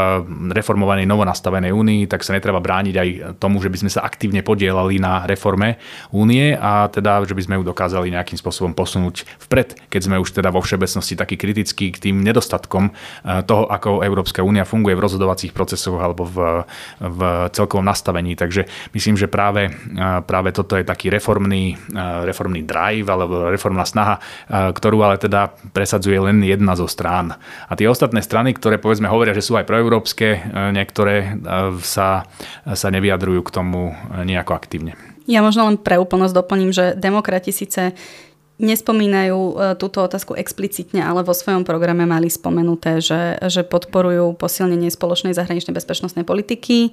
reformovanej 0.50 1.06
novonastavenej 1.06 1.70
únii, 1.70 2.11
tak 2.11 2.26
sa 2.26 2.35
netreba 2.35 2.59
brániť 2.59 2.94
aj 2.98 3.09
tomu, 3.38 3.62
že 3.62 3.70
by 3.70 3.87
sme 3.87 3.90
sa 3.94 4.02
aktívne 4.02 4.42
podielali 4.42 4.98
na 4.98 5.22
reforme 5.30 5.78
únie 6.11 6.59
a 6.59 6.90
teda, 6.90 7.22
že 7.22 7.38
by 7.38 7.42
sme 7.46 7.54
ju 7.61 7.64
dokázali 7.66 8.11
nejakým 8.11 8.35
spôsobom 8.35 8.74
posunúť 8.74 9.22
vpred, 9.46 9.78
keď 9.87 10.00
sme 10.11 10.16
už 10.18 10.35
teda 10.35 10.50
vo 10.50 10.59
všeobecnosti 10.59 11.14
taký 11.14 11.36
kritický 11.37 11.92
k 11.92 12.11
tým 12.11 12.25
nedostatkom 12.25 12.90
eh, 12.90 13.42
toho, 13.44 13.68
ako 13.68 14.03
Európska 14.03 14.42
únia 14.42 14.66
funguje 14.66 14.96
v 14.96 15.05
rozhodovacích 15.05 15.53
procesoch 15.53 16.01
alebo 16.01 16.27
v, 16.27 16.66
v 17.01 17.20
celkovom 17.53 17.85
nastavení. 17.85 18.35
Takže 18.35 18.66
myslím, 18.92 19.16
že 19.20 19.31
práve, 19.31 19.70
eh, 19.70 20.20
práve 20.25 20.51
toto 20.51 20.75
je 20.75 20.85
taký 20.85 21.12
reformný, 21.12 21.77
eh, 21.77 22.25
reformný 22.27 22.64
drive 22.64 23.07
alebo 23.09 23.49
reformná 23.53 23.85
snaha, 23.87 24.18
ktorú 24.49 25.05
ale 25.05 25.20
teda 25.20 25.53
presadzuje 25.70 26.16
len 26.18 26.42
jedna 26.42 26.75
zo 26.75 26.88
strán. 26.88 27.37
A 27.68 27.72
tie 27.77 27.87
ostatné 27.87 28.25
strany, 28.25 28.57
ktoré 28.57 28.81
povedzme 28.81 29.07
hovoria, 29.07 29.37
že 29.37 29.44
sú 29.44 29.55
aj 29.55 29.68
proeurópske, 29.68 30.51
niektoré 30.72 31.37
sa, 31.83 32.25
sa 32.64 32.88
nevyjadrujú 32.88 33.40
k 33.44 33.55
tomu 33.55 33.92
nejako 34.25 34.57
aktívne. 34.57 34.96
Ja 35.27 35.42
možno 35.42 35.66
len 35.66 35.77
pre 35.77 35.99
úplnosť 35.99 36.35
doplním, 36.35 36.70
že 36.70 36.94
demokrati 36.94 37.51
síce 37.51 37.99
nespomínajú 38.57 39.37
e, 39.37 39.55
túto 39.77 40.01
otázku 40.01 40.33
explicitne, 40.33 41.05
ale 41.05 41.21
vo 41.21 41.37
svojom 41.37 41.69
programe 41.69 42.09
mali 42.09 42.33
spomenuté, 42.33 43.05
že, 43.05 43.37
že 43.53 43.61
podporujú 43.61 44.33
posilnenie 44.40 44.88
spoločnej 44.88 45.37
zahraničnej 45.37 45.77
bezpečnostnej 45.77 46.25
politiky 46.25 46.88
e, 46.88 46.90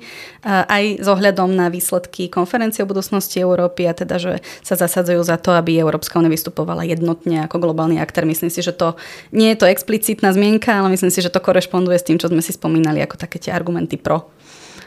aj 0.47 0.99
s 0.99 1.07
ohľadom 1.07 1.55
na 1.55 1.71
výsledky 1.71 2.27
konferencie 2.27 2.83
o 2.83 2.89
budúcnosti 2.91 3.39
Európy 3.39 3.87
a 3.87 3.95
teda, 3.95 4.19
že 4.19 4.33
sa 4.59 4.75
zasadzujú 4.75 5.23
za 5.23 5.39
to, 5.39 5.55
aby 5.55 5.79
Európska 5.79 6.19
únia 6.19 6.31
vystupovala 6.31 6.83
jednotne 6.83 7.47
ako 7.47 7.63
globálny 7.63 8.03
aktér. 8.03 8.27
Myslím 8.27 8.51
si, 8.51 8.59
že 8.59 8.75
to 8.75 8.99
nie 9.31 9.55
je 9.55 9.63
to 9.63 9.71
explicitná 9.71 10.35
zmienka, 10.35 10.83
ale 10.83 10.91
myslím 10.91 11.15
si, 11.15 11.23
že 11.23 11.31
to 11.31 11.39
korešponduje 11.39 11.95
s 11.95 12.07
tým, 12.07 12.19
čo 12.19 12.27
sme 12.27 12.43
si 12.43 12.51
spomínali 12.51 12.99
ako 12.99 13.15
také 13.15 13.39
tie 13.39 13.55
argumenty 13.55 13.95
pro 13.95 14.27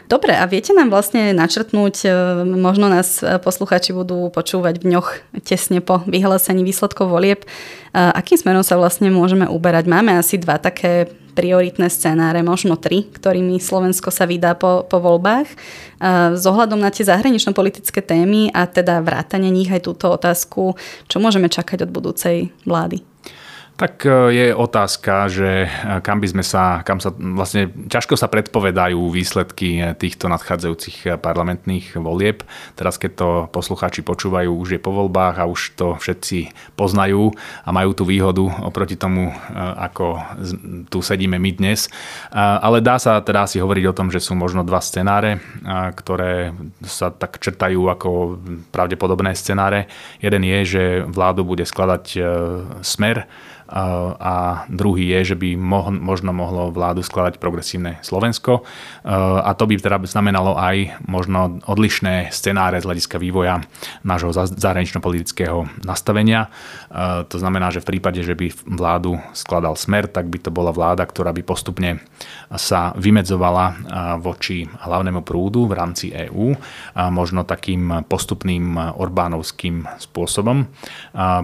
Dobre, 0.06 0.38
a 0.38 0.46
viete 0.46 0.70
nám 0.70 0.94
vlastne 0.94 1.34
načrtnúť, 1.34 2.06
e, 2.06 2.08
možno 2.46 2.86
nás 2.86 3.18
e, 3.26 3.42
posluchači 3.42 3.90
budú 3.90 4.30
počúvať 4.30 4.78
v 4.78 4.94
dňoch 4.94 5.08
tesne 5.42 5.82
po 5.82 5.98
vyhlásení 6.06 6.62
výsledkov 6.62 7.10
volieb, 7.10 7.42
e, 7.42 7.46
akým 7.90 8.38
smerom 8.38 8.62
sa 8.62 8.78
vlastne 8.78 9.10
môžeme 9.10 9.50
uberať? 9.50 9.90
Máme 9.90 10.14
asi 10.14 10.38
dva 10.38 10.62
také 10.62 11.10
prioritné 11.34 11.90
scenáre, 11.90 12.38
možno 12.46 12.78
tri, 12.78 13.02
ktorými 13.02 13.58
Slovensko 13.58 14.14
sa 14.14 14.30
vydá 14.30 14.56
po, 14.56 14.88
po 14.88 15.04
voľbách. 15.04 15.44
S 16.32 16.44
ohľadom 16.48 16.80
na 16.80 16.88
tie 16.88 17.04
zahranično-politické 17.04 18.00
témy 18.00 18.48
a 18.56 18.64
teda 18.64 19.04
vrátanie 19.04 19.52
nich 19.52 19.68
aj 19.68 19.84
túto 19.84 20.08
otázku, 20.08 20.80
čo 21.04 21.20
môžeme 21.20 21.52
čakať 21.52 21.84
od 21.84 21.92
budúcej 21.92 22.56
vlády? 22.64 23.04
Tak 23.76 24.08
e, 24.08 24.10
je 24.32 24.46
otázka, 24.56 25.28
že 25.28 25.68
e, 25.68 26.00
kam 26.00 26.24
by 26.24 26.28
sme 26.32 26.40
sa, 26.40 26.80
kam 26.80 26.96
sa 26.96 27.12
vlastne 27.12 27.68
ťažko 27.92 28.16
sa 28.16 28.24
predpovedajú 28.24 28.96
výsledky 29.12 29.76
e, 29.76 29.92
týchto 29.92 30.32
nadchádzajúcich 30.32 31.20
parlamentných 31.20 31.92
volieb. 32.00 32.40
Teraz, 32.72 32.96
keď 32.96 33.10
to 33.12 33.28
poslucháči 33.52 34.00
počúvajú, 34.00 34.48
už 34.48 34.68
je 34.76 34.80
po 34.80 34.96
voľbách 34.96 35.36
a 35.36 35.44
už 35.44 35.76
to 35.76 35.92
všetci 36.00 36.56
poznajú 36.72 37.36
a 37.36 37.68
majú 37.68 37.92
tú 37.92 38.08
výhodu 38.08 38.64
oproti 38.64 38.96
tomu, 38.96 39.28
ako 39.76 40.24
tu 40.88 41.04
sedíme 41.04 41.36
my 41.36 41.50
dnes. 41.52 41.92
Ale 42.32 42.80
dá 42.80 42.96
sa 42.96 43.20
teda 43.20 43.44
si 43.44 43.60
hovoriť 43.60 43.84
o 43.92 43.96
tom, 43.96 44.08
že 44.08 44.24
sú 44.24 44.32
možno 44.32 44.64
dva 44.64 44.80
scenáre, 44.80 45.40
ktoré 45.92 46.56
sa 46.84 47.12
tak 47.12 47.36
črtajú 47.42 47.92
ako 47.92 48.40
pravdepodobné 48.72 49.36
scenáre. 49.36 49.90
Jeden 50.24 50.42
je, 50.48 50.58
že 50.64 50.82
vládu 51.04 51.44
bude 51.44 51.68
skladať 51.68 52.04
smer, 52.80 53.28
a 54.22 54.62
druhý 54.70 55.10
je, 55.18 55.34
že 55.34 55.36
by 55.36 55.58
možno 55.90 56.30
mohlo 56.30 56.70
vládu 56.70 57.02
skladať 57.02 57.42
progresívne 57.42 57.98
Slovensko 58.06 58.62
a 59.42 59.50
to 59.58 59.66
by 59.66 59.74
teda 59.74 59.98
znamenalo 60.06 60.54
aj 60.54 61.02
možno 61.10 61.58
odlišné 61.66 62.30
scenáre 62.30 62.78
z 62.78 62.86
hľadiska 62.86 63.18
vývoja 63.18 63.66
nášho 64.06 64.30
zahranično-politického 64.30 65.82
nastavenia. 65.82 66.46
To 67.26 67.36
znamená, 67.42 67.74
že 67.74 67.82
v 67.82 67.98
prípade, 67.98 68.22
že 68.22 68.38
by 68.38 68.54
vládu 68.70 69.18
skladal 69.34 69.74
smer, 69.74 70.06
tak 70.06 70.30
by 70.30 70.38
to 70.38 70.54
bola 70.54 70.70
vláda, 70.70 71.02
ktorá 71.02 71.34
by 71.34 71.42
postupne 71.42 71.98
sa 72.54 72.94
vymedzovala 72.94 73.74
voči 74.22 74.62
hlavnému 74.62 75.26
prúdu 75.26 75.66
v 75.66 75.74
rámci 75.74 76.14
EÚ, 76.14 76.54
možno 77.10 77.42
takým 77.42 78.06
postupným 78.06 78.78
Orbánovským 78.94 79.90
spôsobom, 79.98 80.70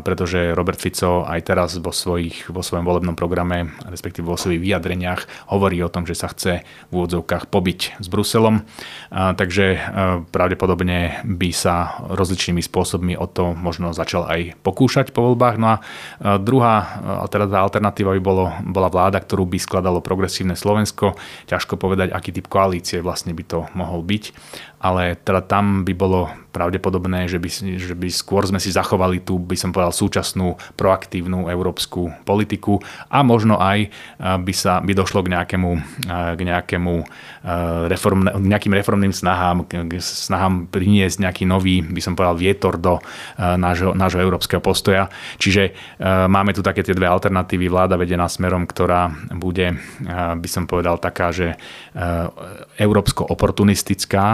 pretože 0.06 0.54
Robert 0.54 0.78
Fico 0.78 1.26
aj 1.26 1.40
teraz 1.42 1.74
vo 1.82 1.90
svojom 1.90 2.11
svojich, 2.12 2.52
vo 2.52 2.60
svojom 2.60 2.84
volebnom 2.84 3.16
programe, 3.16 3.72
respektíve 3.88 4.28
vo 4.28 4.36
svojich 4.36 4.60
vyjadreniach 4.60 5.48
hovorí 5.48 5.80
o 5.80 5.88
tom, 5.88 6.04
že 6.04 6.12
sa 6.12 6.28
chce 6.28 6.60
v 6.60 6.92
úvodzovkách 6.92 7.48
pobiť 7.48 7.96
s 7.96 8.06
Bruselom. 8.12 8.68
A, 9.08 9.32
takže 9.32 9.80
a, 9.80 9.80
pravdepodobne 10.28 11.24
by 11.24 11.50
sa 11.56 12.04
rozličnými 12.12 12.60
spôsobmi 12.60 13.16
o 13.16 13.24
to 13.24 13.56
možno 13.56 13.96
začal 13.96 14.28
aj 14.28 14.60
pokúšať 14.60 15.16
po 15.16 15.24
voľbách. 15.32 15.56
No 15.56 15.66
a, 15.72 15.76
druhá 16.36 17.00
teda 17.32 17.48
alternatíva 17.64 18.12
by 18.12 18.20
bolo, 18.20 18.52
bola 18.60 18.92
vláda, 18.92 19.16
ktorú 19.24 19.48
by 19.48 19.56
skladalo 19.56 20.04
progresívne 20.04 20.52
Slovensko. 20.52 21.16
Ťažko 21.48 21.80
povedať, 21.80 22.12
aký 22.12 22.36
typ 22.36 22.52
koalície 22.52 23.00
vlastne 23.00 23.32
by 23.32 23.44
to 23.48 23.64
mohol 23.72 24.04
byť 24.04 24.36
ale 24.82 25.14
teda 25.22 25.46
tam 25.46 25.86
by 25.86 25.94
bolo 25.94 26.26
pravdepodobné, 26.52 27.32
že 27.32 27.40
by, 27.40 27.48
že 27.80 27.96
by 27.96 28.12
skôr 28.12 28.44
sme 28.44 28.60
si 28.60 28.68
zachovali 28.68 29.24
tú, 29.24 29.40
by 29.40 29.56
som 29.56 29.72
povedal, 29.72 29.94
súčasnú 29.94 30.60
proaktívnu 30.76 31.48
európsku 31.48 32.12
politiku 32.28 32.76
a 33.08 33.24
možno 33.24 33.56
aj 33.56 33.88
by 34.20 34.52
sa 34.52 34.84
by 34.84 34.92
došlo 34.92 35.24
k 35.24 35.32
nejakému, 35.32 35.70
k 36.36 36.40
nejakému 36.44 36.94
reform, 37.88 38.28
nejakým 38.36 38.74
reformným 38.76 39.16
snahám, 39.16 39.64
k 39.64 39.96
snahám 39.96 40.68
priniesť 40.68 41.24
nejaký 41.24 41.48
nový, 41.48 41.80
by 41.80 42.00
som 42.04 42.12
povedal, 42.12 42.36
vietor 42.36 42.76
do 42.76 43.00
nášho, 43.40 43.96
nášho 43.96 44.20
európskeho 44.20 44.60
postoja. 44.60 45.08
Čiže 45.40 45.72
máme 46.28 46.52
tu 46.52 46.60
také 46.60 46.84
tie 46.84 46.92
dve 46.92 47.08
alternatívy. 47.08 47.72
Vláda 47.72 47.96
vedená 47.96 48.28
smerom, 48.28 48.68
ktorá 48.68 49.08
bude, 49.32 49.72
by 50.36 50.48
som 50.52 50.68
povedal, 50.68 51.00
taká, 51.00 51.32
že 51.32 51.56
európsko-oportunistická, 52.76 54.24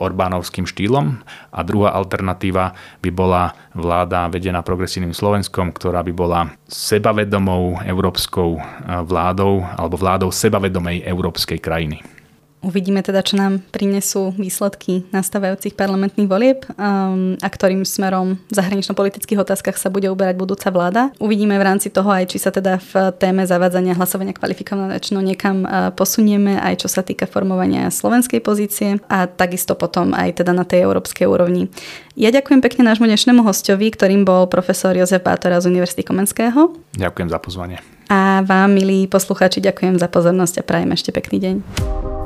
Orbánovským 0.00 0.64
štýlom 0.64 1.20
a 1.52 1.60
druhá 1.60 1.92
alternatíva 1.92 2.72
by 3.04 3.10
bola 3.12 3.52
vláda 3.76 4.24
vedená 4.32 4.64
progresívnym 4.64 5.12
Slovenskom, 5.12 5.76
ktorá 5.76 6.00
by 6.00 6.12
bola 6.16 6.40
sebavedomou 6.72 7.84
európskou 7.84 8.56
eh, 8.56 8.62
vládou 9.04 9.60
alebo 9.60 10.00
vládou 10.00 10.32
sebavedomej 10.32 11.04
európskej 11.04 11.60
krajiny. 11.60 12.17
Uvidíme 12.58 13.06
teda, 13.06 13.22
čo 13.22 13.38
nám 13.38 13.62
prinesú 13.70 14.34
výsledky 14.34 15.06
nastávajúcich 15.14 15.78
parlamentných 15.78 16.26
volieb 16.26 16.66
um, 16.74 17.38
a 17.38 17.48
ktorým 17.48 17.86
smerom 17.86 18.34
v 18.50 18.52
zahranično-politických 18.52 19.38
otázkach 19.38 19.78
sa 19.78 19.94
bude 19.94 20.10
uberať 20.10 20.34
budúca 20.34 20.66
vláda. 20.74 21.14
Uvidíme 21.22 21.54
v 21.54 21.62
rámci 21.62 21.86
toho 21.86 22.10
aj, 22.10 22.34
či 22.34 22.42
sa 22.42 22.50
teda 22.50 22.82
v 22.82 23.14
téme 23.22 23.46
zavádzania 23.46 23.94
hlasovania 23.94 24.34
kvalifikovaného 24.34 24.90
väčšinou 24.90 25.22
niekam 25.22 25.62
uh, 25.62 25.94
posunieme, 25.94 26.58
aj 26.58 26.82
čo 26.82 26.88
sa 26.90 27.06
týka 27.06 27.30
formovania 27.30 27.94
slovenskej 27.94 28.42
pozície 28.42 28.98
a 29.06 29.30
takisto 29.30 29.78
potom 29.78 30.10
aj 30.10 30.42
teda 30.42 30.50
na 30.50 30.66
tej 30.66 30.82
európskej 30.82 31.30
úrovni. 31.30 31.70
Ja 32.18 32.34
ďakujem 32.34 32.58
pekne 32.58 32.90
nášmu 32.90 33.06
dnešnému 33.06 33.46
hostovi, 33.46 33.94
ktorým 33.94 34.26
bol 34.26 34.50
profesor 34.50 34.98
Jozef 34.98 35.22
Bátora 35.22 35.62
z 35.62 35.70
Univerzity 35.70 36.02
Komenského. 36.02 36.74
Ďakujem 36.98 37.28
za 37.30 37.38
pozvanie. 37.38 37.78
A 38.10 38.42
vám, 38.42 38.74
milí 38.74 39.06
poslucháči, 39.06 39.62
ďakujem 39.62 40.02
za 40.02 40.10
pozornosť 40.10 40.58
a 40.58 40.66
prajem 40.66 40.90
ešte 40.90 41.14
pekný 41.14 41.38
deň. 41.38 42.17